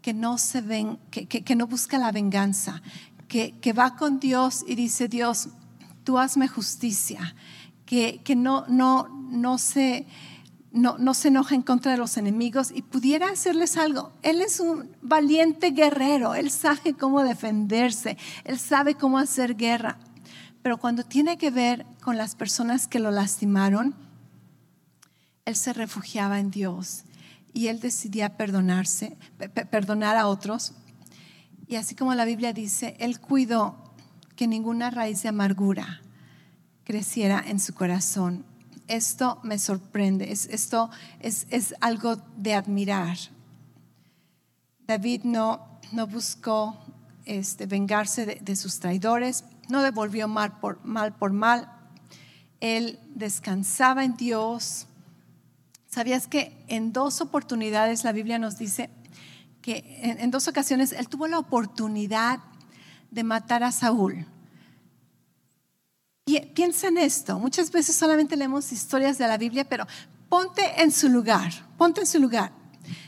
[0.00, 0.36] que no
[1.66, 2.80] busca la venganza,
[3.26, 5.48] que, va con Dios y dice, Dios,
[6.04, 7.34] tú hazme justicia
[7.86, 10.06] que, no, se,
[10.70, 14.12] no, no se enoja en contra de los enemigos y pudiera hacerles algo.
[14.22, 19.98] Él es un valiente guerrero, él sabe cómo defenderse, él sabe cómo hacer guerra.
[20.62, 23.96] Pero cuando tiene que ver con las personas que lo lastimaron,
[25.44, 27.04] él se refugiaba en Dios
[27.52, 29.16] y él decidía perdonarse,
[29.70, 30.72] perdonar a otros.
[31.66, 33.76] Y así como la Biblia dice, él cuidó
[34.36, 36.00] que ninguna raíz de amargura
[36.84, 38.44] creciera en su corazón.
[38.88, 43.16] Esto me sorprende, esto es, algo de admirar.
[44.86, 46.76] David no, no buscó
[47.24, 51.70] este, vengarse de, sus traidores, no devolvió mal mal por mal.
[52.60, 54.86] Él descansaba en Dios.
[55.94, 58.88] ¿Sabías que en dos oportunidades la Biblia nos dice
[59.60, 62.38] que en dos ocasiones él tuvo la oportunidad
[63.10, 64.26] de matar a Saúl?
[66.54, 67.38] Piensa en esto.
[67.38, 69.86] Muchas veces solamente leemos historias de la Biblia, pero
[70.30, 72.52] ponte en su lugar, ponte en su lugar.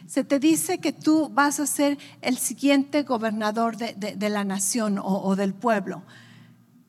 [0.06, 5.34] Se te dice que tú vas a ser el siguiente gobernador de, la nación o,
[5.36, 6.02] del pueblo.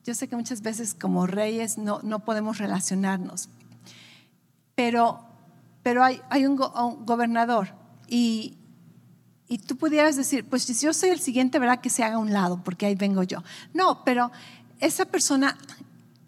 [0.04, 3.48] Yo sé que muchas veces como reyes no, no podemos relacionarnos,
[4.74, 5.25] pero,
[5.86, 7.68] pero hay, hay un, gobernador
[8.08, 8.56] y,
[9.46, 12.18] y tú pudieras decir, pues si yo soy el siguiente, verá que se haga a
[12.18, 13.44] un lado, porque ahí vengo yo.
[13.72, 14.32] No, pero
[14.80, 15.56] esa persona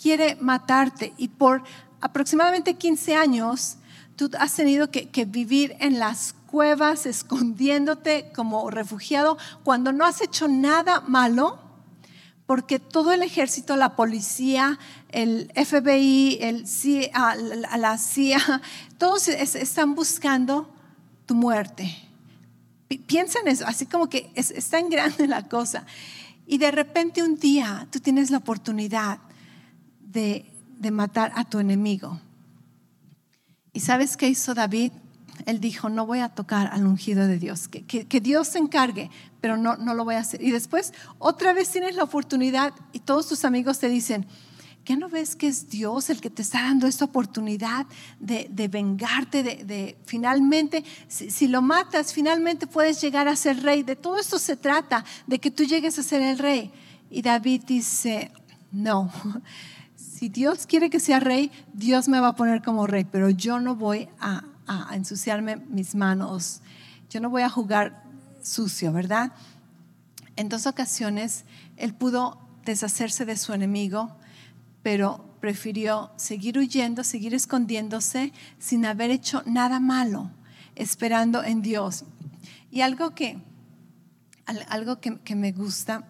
[0.01, 1.65] quiere matarte y por
[2.01, 3.79] aproximadamente 15 años
[4.15, 10.47] tú has tenido que, vivir en las cuevas escondiéndote como refugiado cuando no has hecho
[10.47, 11.59] nada malo
[12.47, 14.79] porque todo el ejército, la policía,
[15.11, 17.37] el FBI, el CIA,
[17.77, 18.61] la CIA,
[18.99, 20.71] todos están buscando
[21.27, 21.95] tu muerte.
[23.07, 25.85] Piensa en eso, así como que es, es tan grande la cosa.
[26.47, 29.19] Y de repente un día tú tienes la oportunidad
[30.01, 30.47] de,
[30.91, 32.19] matar a tu enemigo.
[33.75, 34.93] ¿Y sabes qué hizo David?
[35.45, 39.57] Él dijo, no voy a tocar al ungido de Dios, que, Dios se encargue, pero
[39.57, 40.43] no, no lo voy a hacer.
[40.43, 44.27] Y después otra vez tienes la oportunidad y todos tus amigos te dicen,
[44.89, 47.85] ¿qué no ves que es Dios el que te está dando esta oportunidad
[48.21, 53.83] de, vengarte, de, finalmente, si, si, lo matas, finalmente puedes llegar a ser rey?
[53.83, 56.71] De todo esto se trata, de que tú llegues a ser el rey.
[57.11, 58.33] Y David dice,
[58.73, 59.13] no,
[59.95, 63.61] si Dios quiere que sea rey, Dios me va a poner como rey, pero yo
[63.61, 64.43] no voy a,
[64.95, 66.63] ensuciarme mis manos,
[67.11, 68.05] yo no voy a jugar
[68.43, 69.33] sucio, ¿verdad?
[70.37, 71.45] En dos ocasiones
[71.77, 74.17] él pudo deshacerse de su enemigo,
[74.83, 80.31] pero prefirió seguir huyendo, seguir escondiéndose sin haber hecho nada malo,
[80.75, 82.05] esperando en Dios.
[82.71, 83.39] Y algo que,
[84.69, 86.07] algo que, me gusta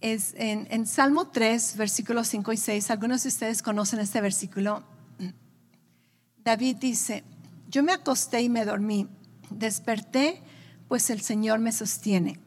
[0.00, 2.90] es en, Salmo 3, versículos 5 y 6.
[2.90, 4.84] Algunos de ustedes conocen este versículo.
[6.38, 7.24] David dice,
[7.68, 9.08] yo me acosté y me dormí,
[9.50, 10.42] desperté,
[10.88, 12.38] pues el Señor me sostiene.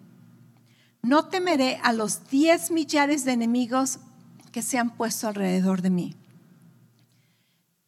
[1.02, 4.00] No temeré a los diez millares de enemigos
[4.58, 6.16] que se han puesto alrededor de mí.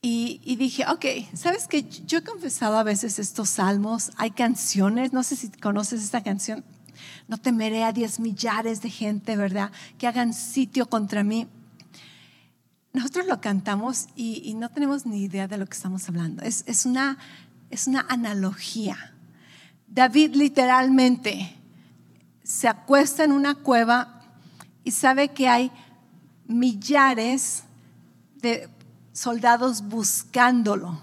[0.03, 1.03] Y, y, dije, ok,
[1.33, 6.03] ¿sabes que Yo he confesado a veces estos salmos, hay canciones, no sé si conoces
[6.03, 6.63] esta canción,
[7.27, 9.71] no temeré a diez millares de gente, ¿verdad?
[9.97, 11.47] Que hagan sitio contra mí.
[12.93, 16.43] Nosotros lo cantamos y, no tenemos ni idea de lo que estamos hablando.
[16.43, 17.17] Es, es, una,
[17.71, 19.15] es una analogía.
[19.87, 21.51] David literalmente
[22.43, 24.17] se acuesta en una cueva
[24.83, 25.71] y y sabe que hay
[26.49, 27.63] millares
[28.41, 28.67] de
[29.13, 30.99] soldados buscándolo.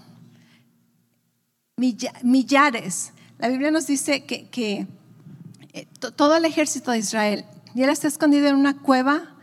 [1.77, 3.13] Millares.
[3.39, 4.87] La Biblia nos dice que,
[5.73, 9.35] eh, todo el ejército de Israel, y él está escondido en una cueva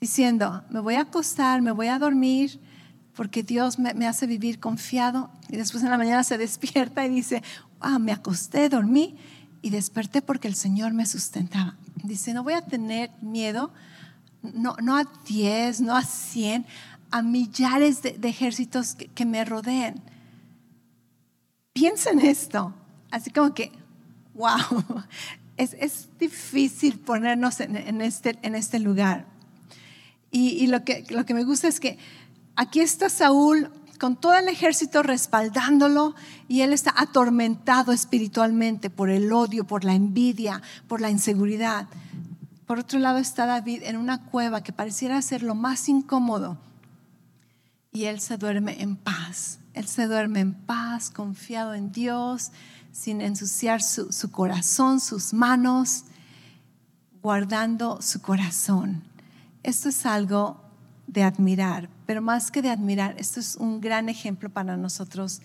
[0.00, 2.60] diciendo, me voy a acostar, me voy a dormir,
[3.14, 5.28] porque Dios me, hace vivir confiado.
[5.48, 7.42] Y después en la mañana se despierta y dice,
[7.80, 9.16] ah, me acosté, dormí
[9.60, 11.76] y desperté porque el Señor me sustentaba.
[12.04, 13.72] Dice, no voy a tener miedo,
[14.54, 16.66] no, a 10, no a 100,
[17.10, 20.00] a millares de, ejércitos que, me rodeen.
[21.72, 22.74] Piensa en esto,
[23.10, 23.72] así como que,
[24.34, 25.04] wow,
[25.56, 29.26] es, difícil ponernos en, este, en este lugar.
[30.30, 31.98] Y, lo, que, lo que me gusta es que
[32.54, 36.14] aquí está Saúl con todo el ejército respaldándolo
[36.46, 41.88] y él está atormentado espiritualmente por el odio, por la envidia, por la inseguridad.
[42.68, 46.58] Por otro lado está David en una cueva que pareciera ser lo más incómodo
[47.92, 49.58] y él se duerme en paz.
[49.72, 52.52] Él se duerme en paz, confiado en Dios,
[52.92, 56.04] sin ensuciar su, su corazón, sus manos,
[57.22, 59.02] guardando su corazón.
[59.62, 60.60] Esto es algo
[61.06, 65.40] de admirar, pero más que de admirar, esto es un gran ejemplo para nosotros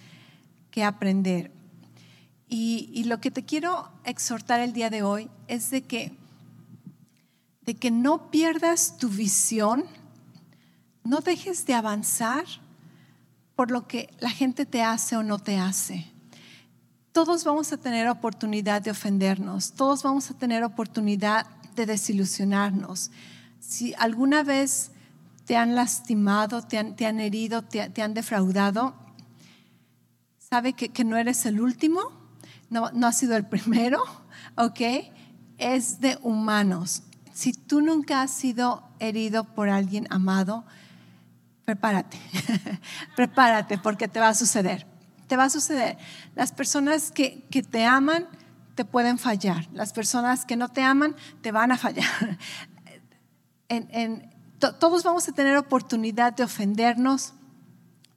[0.71, 1.51] que aprender.
[2.49, 6.21] Y, y, lo que te quiero exhortar el día de hoy es de que,
[7.65, 9.85] de que no pierdas tu visión,
[11.03, 12.45] no dejes de avanzar
[13.55, 16.11] por lo que la gente te hace o no te hace.
[17.11, 21.45] Todos vamos a tener oportunidad de ofendernos, todos vamos a tener oportunidad
[21.75, 23.11] de desilusionarnos.
[23.59, 24.91] Si alguna vez
[25.45, 28.95] te han lastimado, te han, herido, te, han defraudado,
[30.37, 32.01] sabe que, no eres el último,
[32.69, 34.01] no, no has sido el primero,
[34.55, 34.81] ¿ok?
[35.57, 37.03] Es de humanos.
[37.33, 40.63] Si tú nunca has sido herido por alguien amado,
[41.65, 42.19] prepárate,
[43.15, 44.85] prepárate porque te va a suceder.
[45.27, 45.97] Te va a suceder.
[46.35, 48.27] Las personas que, te aman
[48.75, 49.67] te pueden fallar.
[49.73, 52.37] Las personas que no te aman te van a fallar.
[53.69, 54.33] en,
[54.71, 57.33] todos vamos a tener oportunidad de ofendernos,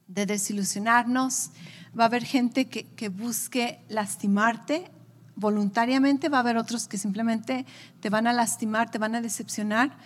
[0.07, 1.51] de desilusionarnos.
[1.97, 4.91] Va a haber gente que, busque lastimarte
[5.37, 7.65] voluntariamente, va a haber otros que simplemente
[8.01, 9.97] te van a lastimar, te van a decepcionar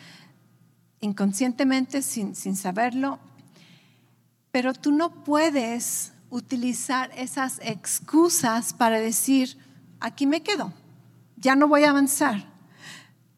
[1.00, 3.18] inconscientemente, sin, sin saberlo.
[4.52, 9.58] Pero tú no puedes utilizar esas excusas para decir,
[10.00, 10.72] aquí me quedo,
[11.38, 12.46] ya no voy a avanzar,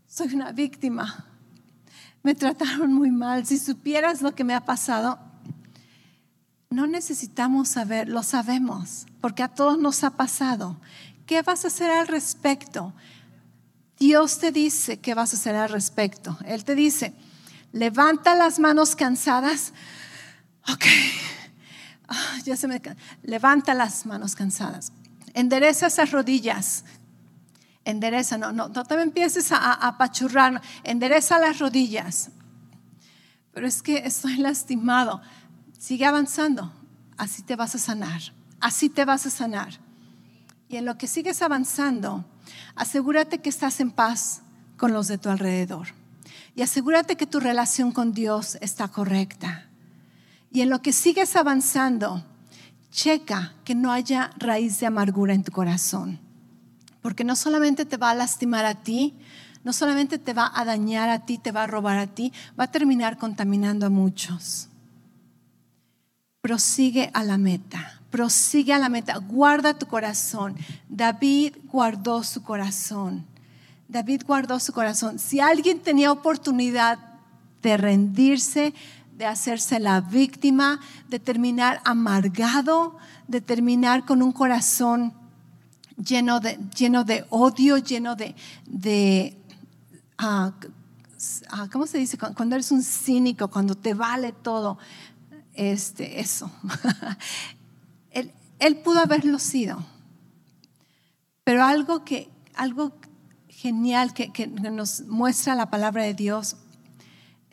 [0.08, 1.30] soy una víctima
[2.24, 5.20] me trataron muy mal, si supieras lo que me ha pasado,
[6.70, 10.78] no necesitamos saber, lo sabemos, porque a todos nos ha pasado.
[11.34, 12.94] ¿Qué vas a hacer al respecto?
[13.98, 16.38] Dios te dice qué vas a hacer al respecto.
[16.46, 17.12] Él te dice,
[17.72, 19.74] levanta las manos cansadas.
[20.72, 20.86] Ok,
[22.08, 22.80] ah, ya se me...
[23.24, 24.92] Levanta las manos cansadas.
[25.34, 26.84] Endereza esas rodillas
[27.84, 32.30] endereza, no, no, no te empieces a, apachurrar, endereza las rodillas.
[33.56, 35.20] Pero es que estoy lastimado.
[35.80, 36.72] Sigue avanzando,
[37.18, 38.22] así te vas a sanar,
[38.60, 39.80] así te vas a sanar.
[40.74, 42.26] Y en lo que sigues avanzando,
[42.76, 44.42] asegúrate que estás en paz
[44.76, 45.90] con los de tu alrededor.
[46.56, 49.68] Y asegúrate que tu relación con Dios está correcta.
[50.52, 52.26] Y en lo que sigues avanzando,
[52.90, 56.20] checa que no haya raíz de amargura en tu corazón
[57.04, 59.14] porque no solamente te va a lastimar a ti,
[59.64, 62.64] no solamente te va a dañar a ti, te va a robar a ti, va
[62.64, 64.70] a terminar contaminando a muchos.
[66.42, 70.56] Prosigue a la meta, prosigue a la meta, guarda tu corazón.
[70.88, 73.26] David guardó su corazón.
[73.88, 75.18] David guardó su corazón.
[75.18, 77.00] Si alguien tenía oportunidad
[77.64, 78.76] de rendirse,
[79.18, 82.98] de hacerse la víctima, de terminar amargado,
[83.28, 85.12] de terminar con un corazón
[85.98, 88.36] lleno de, lleno de odio, lleno de,
[88.68, 89.36] de
[90.20, 90.52] ah,
[91.50, 92.20] ah, ¿cómo se dice?
[92.20, 94.78] Cuando eres un cínico, cuando te vale todo,
[95.56, 96.52] este, eso.
[98.66, 99.84] él, pudo haberlo sido.
[101.44, 102.94] Pero algo que, algo
[103.48, 106.58] genial que nos muestra la palabra de Dios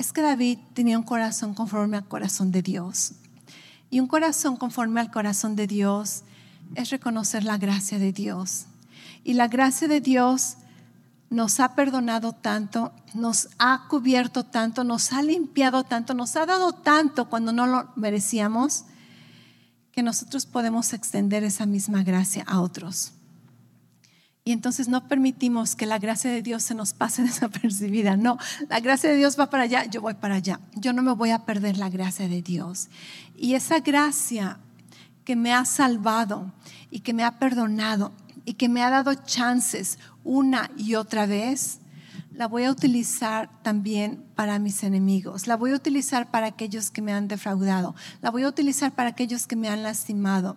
[0.01, 3.13] es que David tenía un corazón conforme al corazón de Dios.
[3.91, 6.23] Y un corazón conforme al corazón de Dios
[6.75, 8.65] es reconocer la gracia de Dios.
[9.25, 10.57] Y la gracia de Dios
[11.29, 16.73] nos ha perdonado tanto, nos ha cubierto tanto, nos ha limpiado tanto, nos ha dado
[16.73, 18.85] tanto cuando no lo merecíamos,
[20.03, 23.13] nosotros podemos extender esa misma gracia a otros.
[24.45, 28.17] Y entonces no permitimos que la gracia de Dios se nos pase desapercibida.
[28.17, 28.39] No,
[28.69, 30.61] la gracia de Dios va para allá, yo voy para allá.
[30.75, 32.89] Yo no me voy a perder la gracia de Dios.
[33.37, 34.59] Y esa gracia
[35.25, 36.53] que me ha salvado
[36.91, 38.13] y que me ha perdonado
[38.45, 41.80] y que me ha dado chances una y otra vez,
[42.33, 45.47] la voy a utilizar también para mis enemigos.
[45.47, 47.95] La voy a utilizar para aquellos que me han defraudado.
[48.21, 50.57] La voy a utilizar para aquellos que me han lastimado.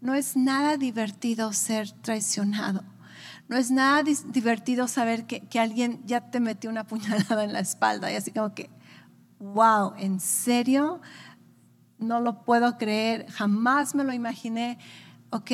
[0.00, 2.84] No es nada divertido ser traicionado.
[3.48, 7.60] No es nada divertido saber que, que, alguien ya te metió una puñalada en la
[7.60, 8.70] espalda y así como que,
[9.38, 11.00] wow, ¿en serio?
[11.98, 14.78] No lo puedo creer, jamás me lo imaginé.
[15.30, 15.50] Ok,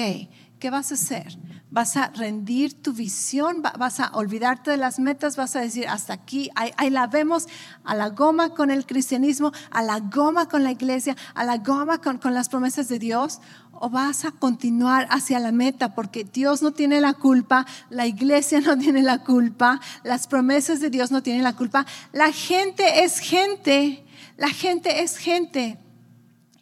[0.64, 1.36] ¿qué vas a hacer?
[1.70, 3.60] ¿Vas a rendir tu visión?
[3.60, 5.36] ¿Vas a olvidarte de las metas?
[5.36, 7.48] ¿Vas a decir, hasta aquí, ahí, la vemos,
[7.84, 11.98] a la goma con el cristianismo, a la goma con la iglesia, a la goma
[11.98, 13.42] con, con las promesas de Dios?
[13.72, 15.94] ¿O vas a continuar hacia la meta?
[15.94, 20.88] Porque Dios no tiene la culpa, la iglesia no tiene la culpa, las promesas de
[20.88, 21.84] Dios no tienen la culpa.
[22.10, 24.02] La gente es gente,
[24.38, 25.84] la gente es gente.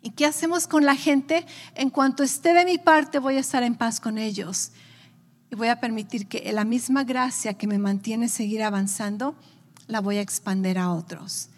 [0.02, 1.46] ¿Y qué hacemos con la gente?
[1.76, 4.72] En cuanto esté de mi parte, voy a estar en paz con ellos.
[5.50, 9.36] Y voy a permitir que la misma gracia que me mantiene seguir avanzando,
[9.86, 11.50] la voy a expander a otros.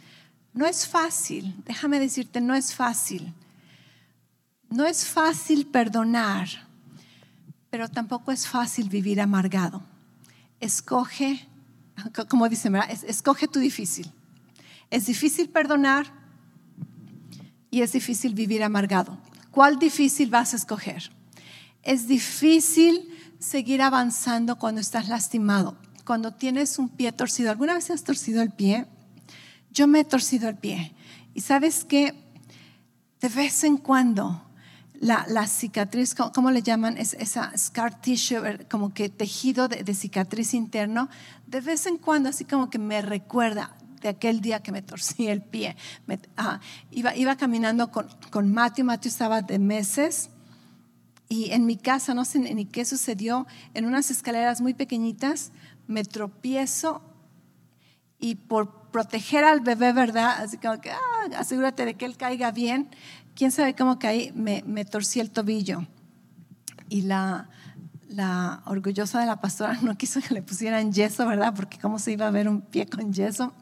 [0.52, 3.32] No es fácil, déjame decirte, no es fácil.
[4.68, 6.48] No es fácil perdonar,
[7.70, 9.82] pero tampoco es fácil vivir amargado.
[10.60, 11.48] Escoge,
[12.28, 12.76] como dicen,
[13.06, 14.12] escoge tu difícil.
[14.90, 16.23] Es difícil perdonar,
[17.74, 19.18] y es difícil vivir amargado.
[19.50, 21.10] ¿Cuál difícil vas a escoger?
[21.82, 23.10] Es difícil
[23.40, 27.50] seguir avanzando cuando estás lastimado, cuando tienes un pie torcido.
[27.50, 28.86] ¿Alguna vez has torcido el pie?
[29.72, 30.94] Yo me he torcido el pie.
[31.34, 32.14] Y sabes que
[33.20, 34.40] de vez en cuando
[35.00, 36.96] la, cicatriz, ¿cómo le llaman?
[36.96, 41.08] Es, esa scar tissue, como que tejido de, de cicatriz interno,
[41.48, 45.28] de vez en cuando así como que me recuerda, de aquel día que me torcí
[45.28, 45.76] el pie.
[46.90, 50.28] Iba, iba caminando con, con Matthew, Matthew estaba de meses
[51.28, 55.52] y en mi casa, no sé ni qué sucedió, en unas escaleras muy pequeñitas
[55.86, 57.02] me tropiezo
[58.18, 60.36] y por proteger al bebé, ¿verdad?
[60.38, 60.98] Así como que, ah,
[61.38, 62.90] asegúrate de que él caiga bien.
[63.34, 65.86] Quién sabe cómo caí, me, me torcí el tobillo.
[66.88, 67.48] Y la,
[68.08, 71.54] la orgullosa de la pastora no quiso que le pusieran yeso, ¿verdad?
[71.56, 73.52] Porque cómo se iba a ver un pie con yeso.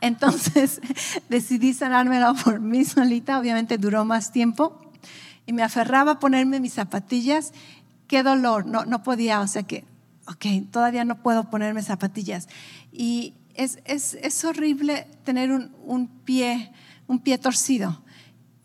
[0.00, 0.80] Entonces
[1.28, 4.80] decidí sanármelo por mí solita, obviamente duró más tiempo
[5.46, 7.52] y me aferraba a ponerme mis zapatillas.
[8.08, 9.84] Qué dolor, no, no podía, o sea que,
[10.26, 12.48] ok, todavía no puedo ponerme zapatillas.
[12.92, 16.72] Y es, es, es horrible tener un, un, pie,
[17.06, 18.02] un pie torcido.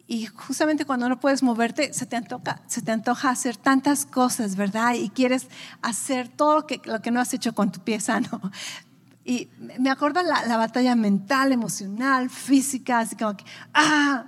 [0.07, 4.57] Y justamente cuando no puedes moverte, se te, antoja, se te antoja hacer tantas cosas,
[4.57, 4.95] ¿verdad?
[4.95, 5.47] Y quieres
[5.81, 8.41] hacer todo lo que, lo que no has hecho con tu pie sano.
[9.23, 9.49] Y
[9.79, 14.25] me acuerdo la, la batalla mental, emocional, física, así como que, ¡ah!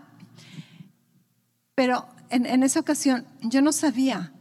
[1.75, 4.33] Pero en, en esa ocasión yo no sabía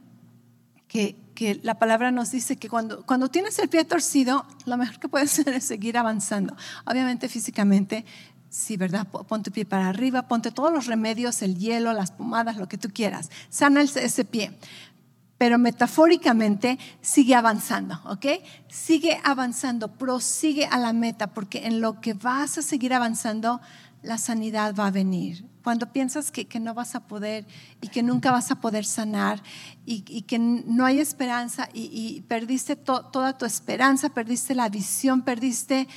[0.88, 4.98] que, que, la palabra nos dice que cuando, cuando tienes el pie torcido, lo mejor
[4.98, 6.54] que puedes hacer es seguir avanzando.
[6.84, 8.04] Obviamente físicamente,
[8.50, 9.06] sí, ¿verdad?
[9.06, 12.76] Ponte tu pie para arriba, ponte todos los remedios, el hielo, las pomadas, lo que
[12.76, 13.30] tú quieras.
[13.48, 14.58] Sana ese pie
[15.42, 18.26] pero metafóricamente sigue avanzando, ¿ok?
[18.68, 23.60] Sigue avanzando, prosigue a la meta, porque en lo que vas a seguir avanzando,
[24.04, 25.44] la sanidad va a venir.
[25.64, 27.44] Cuando piensas que, no vas a poder
[27.80, 29.42] y que nunca vas a poder sanar
[29.84, 35.88] y, que no hay esperanza y, perdiste toda tu esperanza, perdiste la visión, perdiste,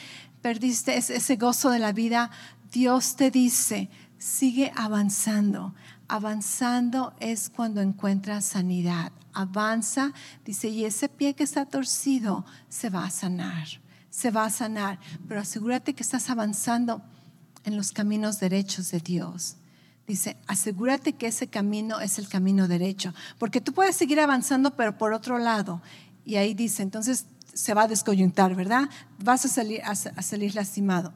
[0.41, 2.31] perdiste ese gozo de la vida,
[2.71, 5.75] Dios te dice, sigue avanzando.
[6.07, 13.05] Avanzando es cuando encuentras sanidad avanza, dice, y ese pie que está torcido se va
[13.05, 13.67] a sanar,
[14.09, 17.01] se va a sanar, pero asegúrate que estás avanzando
[17.65, 19.57] en los caminos derechos de Dios.
[20.07, 24.97] Dice, asegúrate que ese camino es el camino derecho, porque tú puedes seguir avanzando, pero
[24.97, 25.81] por otro lado.
[26.23, 28.89] Y ahí dice, entonces se va a descoyuntar, ¿verdad?
[29.19, 31.13] Vas a salir, a, a salir lastimado.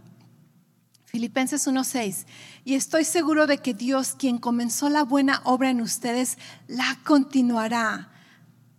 [1.10, 2.28] Filipenses 1:6.
[2.66, 6.38] Y estoy seguro de que Dios, quien comenzó la buena obra en ustedes,
[6.68, 8.12] la continuará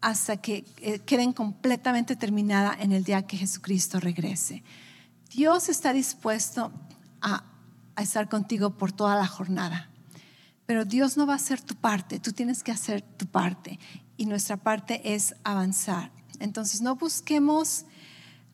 [0.00, 4.62] hasta que eh, queden completamente terminada en el día que Jesucristo regrese.
[5.34, 6.72] Dios está dispuesto
[7.20, 7.42] a,
[7.96, 9.90] a estar contigo por toda la jornada.
[10.66, 13.80] Pero Dios no va a hacer tu parte, tú tienes que hacer tu parte.
[14.16, 16.12] Y nuestra parte es avanzar.
[16.38, 17.86] Entonces no busquemos,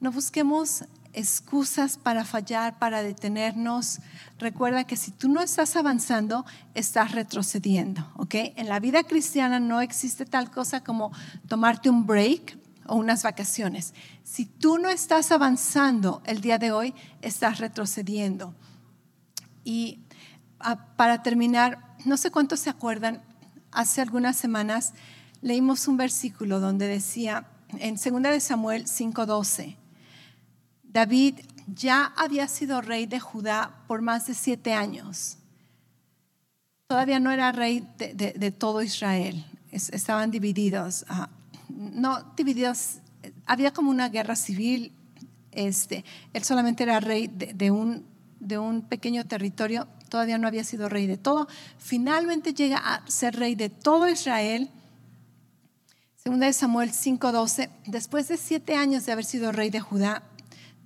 [0.00, 0.84] no busquemos
[1.16, 3.98] excusas para fallar, para detenernos.
[4.38, 8.34] Recuerda que si tú no estás avanzando, estás retrocediendo, ¿ok?
[8.54, 11.10] En la vida cristiana no existe tal cosa como
[11.48, 12.56] tomarte un break,
[12.88, 13.94] o unas vacaciones.
[14.24, 18.54] Si tú no estás avanzando el día de hoy, estás retrocediendo.
[19.64, 20.00] Y
[20.60, 23.22] ah, para terminar, no sé cuántos se acuerdan,
[23.72, 24.94] hace algunas semanas
[25.42, 27.48] leímos un versículo donde decía
[27.78, 29.76] en 2 de Samuel 5:12,
[30.96, 35.36] David ya había sido rey de Judá por más de siete años.
[36.86, 41.04] Todavía no era rey de, todo Israel, estaban divididos.
[41.10, 41.28] Ah,
[41.68, 43.00] no divididos,
[43.44, 44.90] había como una guerra civil.
[45.52, 48.06] Este, él solamente era rey de, un,
[48.40, 51.46] de un pequeño territorio, todavía no había sido rey de todo.
[51.76, 54.70] Finalmente llega a ser rey de todo Israel.
[56.16, 60.22] Segunda de Samuel 5:12, después de siete años de haber sido rey de Judá,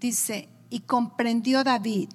[0.01, 2.09] dice, y comprendió David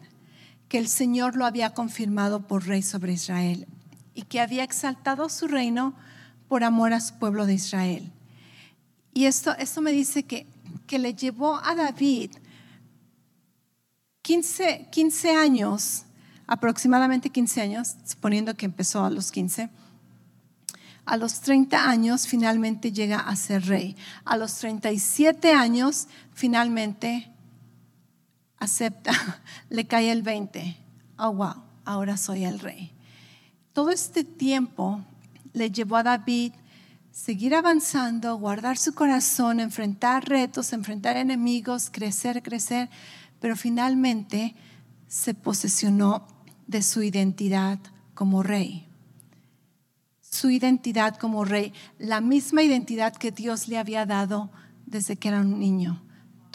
[0.67, 3.67] que el Señor lo había confirmado por rey sobre Israel
[4.13, 5.95] y que había exaltado su reino
[6.47, 8.11] por amor a su pueblo de Israel.
[9.13, 10.47] Y esto, esto me dice que,
[10.87, 12.31] que le llevó a David
[14.23, 16.05] 15, 15 años,
[16.47, 19.69] aproximadamente 15 años, suponiendo que empezó a los 15.
[21.05, 23.95] A los 30 años finalmente llega a ser rey.
[24.23, 27.34] A los 37 años finalmente
[28.59, 29.11] acepta,
[29.69, 30.77] le cae el 20.
[31.17, 32.91] Oh, wow, ahora soy el rey.
[33.73, 35.03] Todo este tiempo
[35.53, 36.53] le llevó a David
[37.11, 42.89] seguir avanzando, guardar su corazón, enfrentar retos, enfrentar enemigos, crecer, crecer,
[43.39, 44.53] pero finalmente
[45.07, 46.27] se posesionó
[46.67, 47.79] de su identidad
[48.13, 48.87] como rey.
[50.19, 54.49] Su identidad como rey, la misma identidad que Dios le había dado
[54.85, 56.04] desde que era un niño.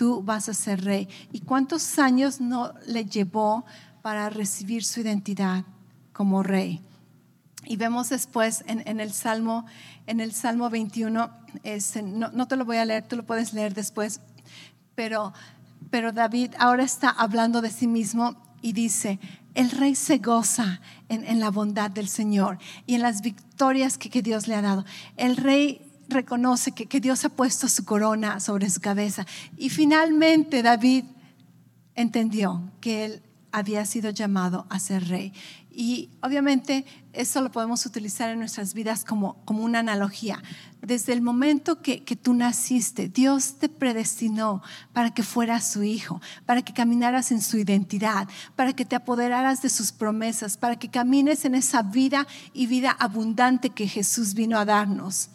[0.01, 1.11] Tú vas a ser rey.
[1.31, 3.67] ¿Y cuántos años no le llevó
[4.01, 5.67] para recibir su identidad
[6.15, 6.81] como rey?
[7.67, 9.67] Y vemos después en, el Salmo,
[10.07, 11.31] en el Salmo 21,
[12.33, 14.23] no, te lo voy a leer, tú lo puedes leer después,
[14.95, 15.35] pero,
[15.91, 19.21] pero David ahora está hablando de sí mismo y dice,
[19.53, 20.81] el rey se goza
[21.11, 24.87] en, la bondad del Señor y en las victorias que, que Dios le ha dado.
[25.19, 29.27] El rey reconoce que, que Dios ha puesto su corona sobre su cabeza.
[29.57, 31.05] Y finalmente David
[31.95, 35.33] entendió que él había sido llamado a ser rey.
[35.73, 40.43] Y obviamente eso lo podemos utilizar en nuestras vidas como, como una analogía.
[40.83, 46.21] Desde el momento que, que, tú naciste, Dios te predestinó para que fueras su hijo,
[46.45, 50.91] para que caminaras en su identidad, para que te apoderaras de sus promesas, para que
[50.91, 55.31] camines en esa vida y vida abundante que Jesús vino a darnos.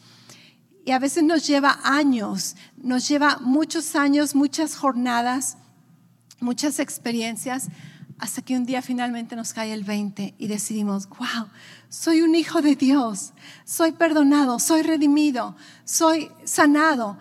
[0.86, 5.58] Y a veces nos lleva años, nos lleva muchos años, muchas jornadas,
[6.40, 7.68] muchas experiencias
[8.18, 11.50] hasta que un día finalmente nos cae el 20 y decidimos, wow,
[11.90, 13.34] soy un hijo de Dios,
[13.66, 17.18] soy perdonado, soy redimido, soy sanado.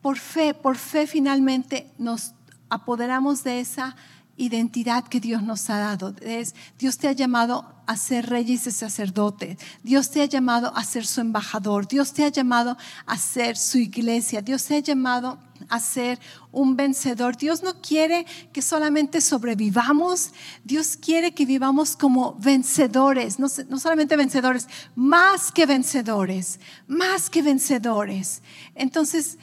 [0.00, 2.32] Por fe, por fe finalmente nos
[2.70, 3.96] apoderamos de esa
[4.38, 6.14] identidad que Dios nos ha dado.
[6.22, 9.58] Es, Dios te ha llamado a ser reyes y sacerdotes.
[9.82, 11.88] Dios te ha llamado a ser su embajador.
[11.88, 12.76] Dios te ha llamado
[13.06, 14.40] a ser su iglesia.
[14.40, 16.20] Dios te ha llamado a ser
[16.52, 17.36] un vencedor.
[17.36, 20.30] Dios no quiere que solamente sobrevivamos.
[20.64, 23.38] Dios quiere que vivamos como vencedores.
[23.38, 26.60] No, no solamente vencedores, más que vencedores.
[26.86, 28.42] Más que vencedores.
[28.74, 29.38] Entonces,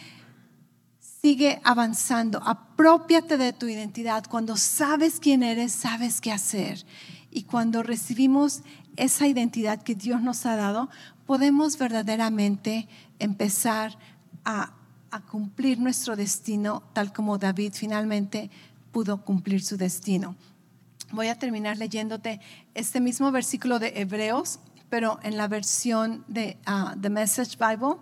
[1.25, 4.25] Sigue avanzando, apropiate de tu identidad.
[4.29, 6.85] Cuando sabes quién eres, sabes qué hacer.
[7.31, 8.61] Y cuando recibimos
[8.95, 10.87] esa identidad que Dios nos ha dado,
[11.25, 13.97] podemos verdaderamente empezar
[14.45, 14.71] a,
[15.31, 18.51] cumplir nuestro destino tal como David finalmente
[18.91, 20.35] pudo cumplir su destino.
[21.11, 22.39] Voy a terminar leyéndote
[22.75, 24.59] este mismo versículo de Hebreos,
[24.91, 27.95] pero en la versión de uh, The Message Bible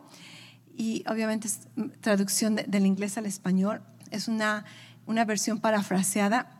[0.75, 1.59] y obviamente es
[2.01, 3.81] traducción del inglés al español.
[4.11, 4.65] Es una,
[5.05, 6.59] una versión parafraseada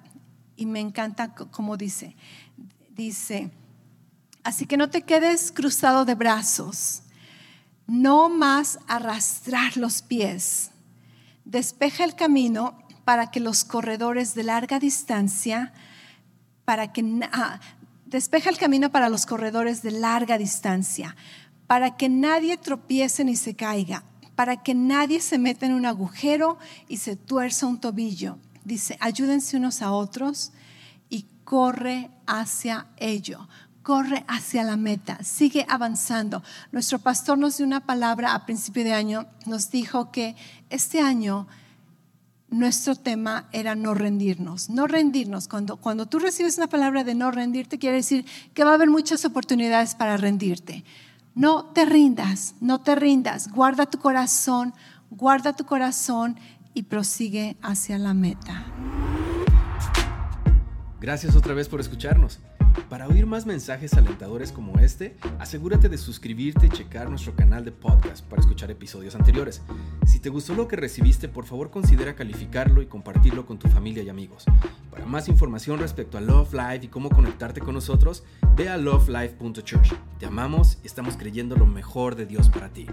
[0.55, 2.15] y me encanta como dice.
[2.91, 3.51] Dice,
[4.43, 7.03] así que no te quedes cruzado de brazos,
[7.87, 10.71] no más arrastrar los pies.
[11.45, 15.73] Despeja el camino para que los corredores de larga distancia,
[16.65, 17.59] para que ah,
[18.05, 21.15] despeja el camino para los corredores de larga distancia,
[21.73, 24.03] para que nadie tropiece ni se caiga,
[24.35, 28.37] para que nadie se meta en un agujero y se tuerza un tobillo.
[28.63, 30.51] Dice, ayúdense unos a otros
[31.09, 33.49] y corre hacia ello.
[33.81, 36.43] Corre hacia la meta, sigue avanzando.
[36.71, 40.35] Nuestro pastor nos dio una palabra a principio de año, nos dijo que
[40.69, 41.47] este año
[42.51, 45.47] nuestro tema era no rendirnos, no rendirnos.
[45.47, 48.91] Cuando, cuando tú recibes una palabra de no rendirte, quiere decir que va a haber
[48.91, 50.83] muchas oportunidades para rendirte.
[51.35, 53.51] No te rindas, no te rindas.
[53.51, 54.73] Guarda tu corazón,
[55.09, 56.37] guarda tu corazón
[56.75, 58.65] y prosigue hacia la meta.
[61.01, 62.39] Gracias otra vez por escucharnos.
[62.89, 67.71] Para oír más mensajes alentadores como este, asegúrate de suscribirte y checar nuestro canal de
[67.71, 69.61] podcast para escuchar episodios anteriores.
[70.05, 74.03] Si te gustó lo que recibiste, por favor considera calificarlo y compartirlo con tu familia
[74.03, 74.45] y amigos.
[74.91, 78.23] Para más información respecto a Love Life y cómo conectarte con nosotros,
[78.55, 79.93] ve a lovelife.church.
[80.19, 82.87] Te amamos y estamos creyendo lo mejor de Dios para ti.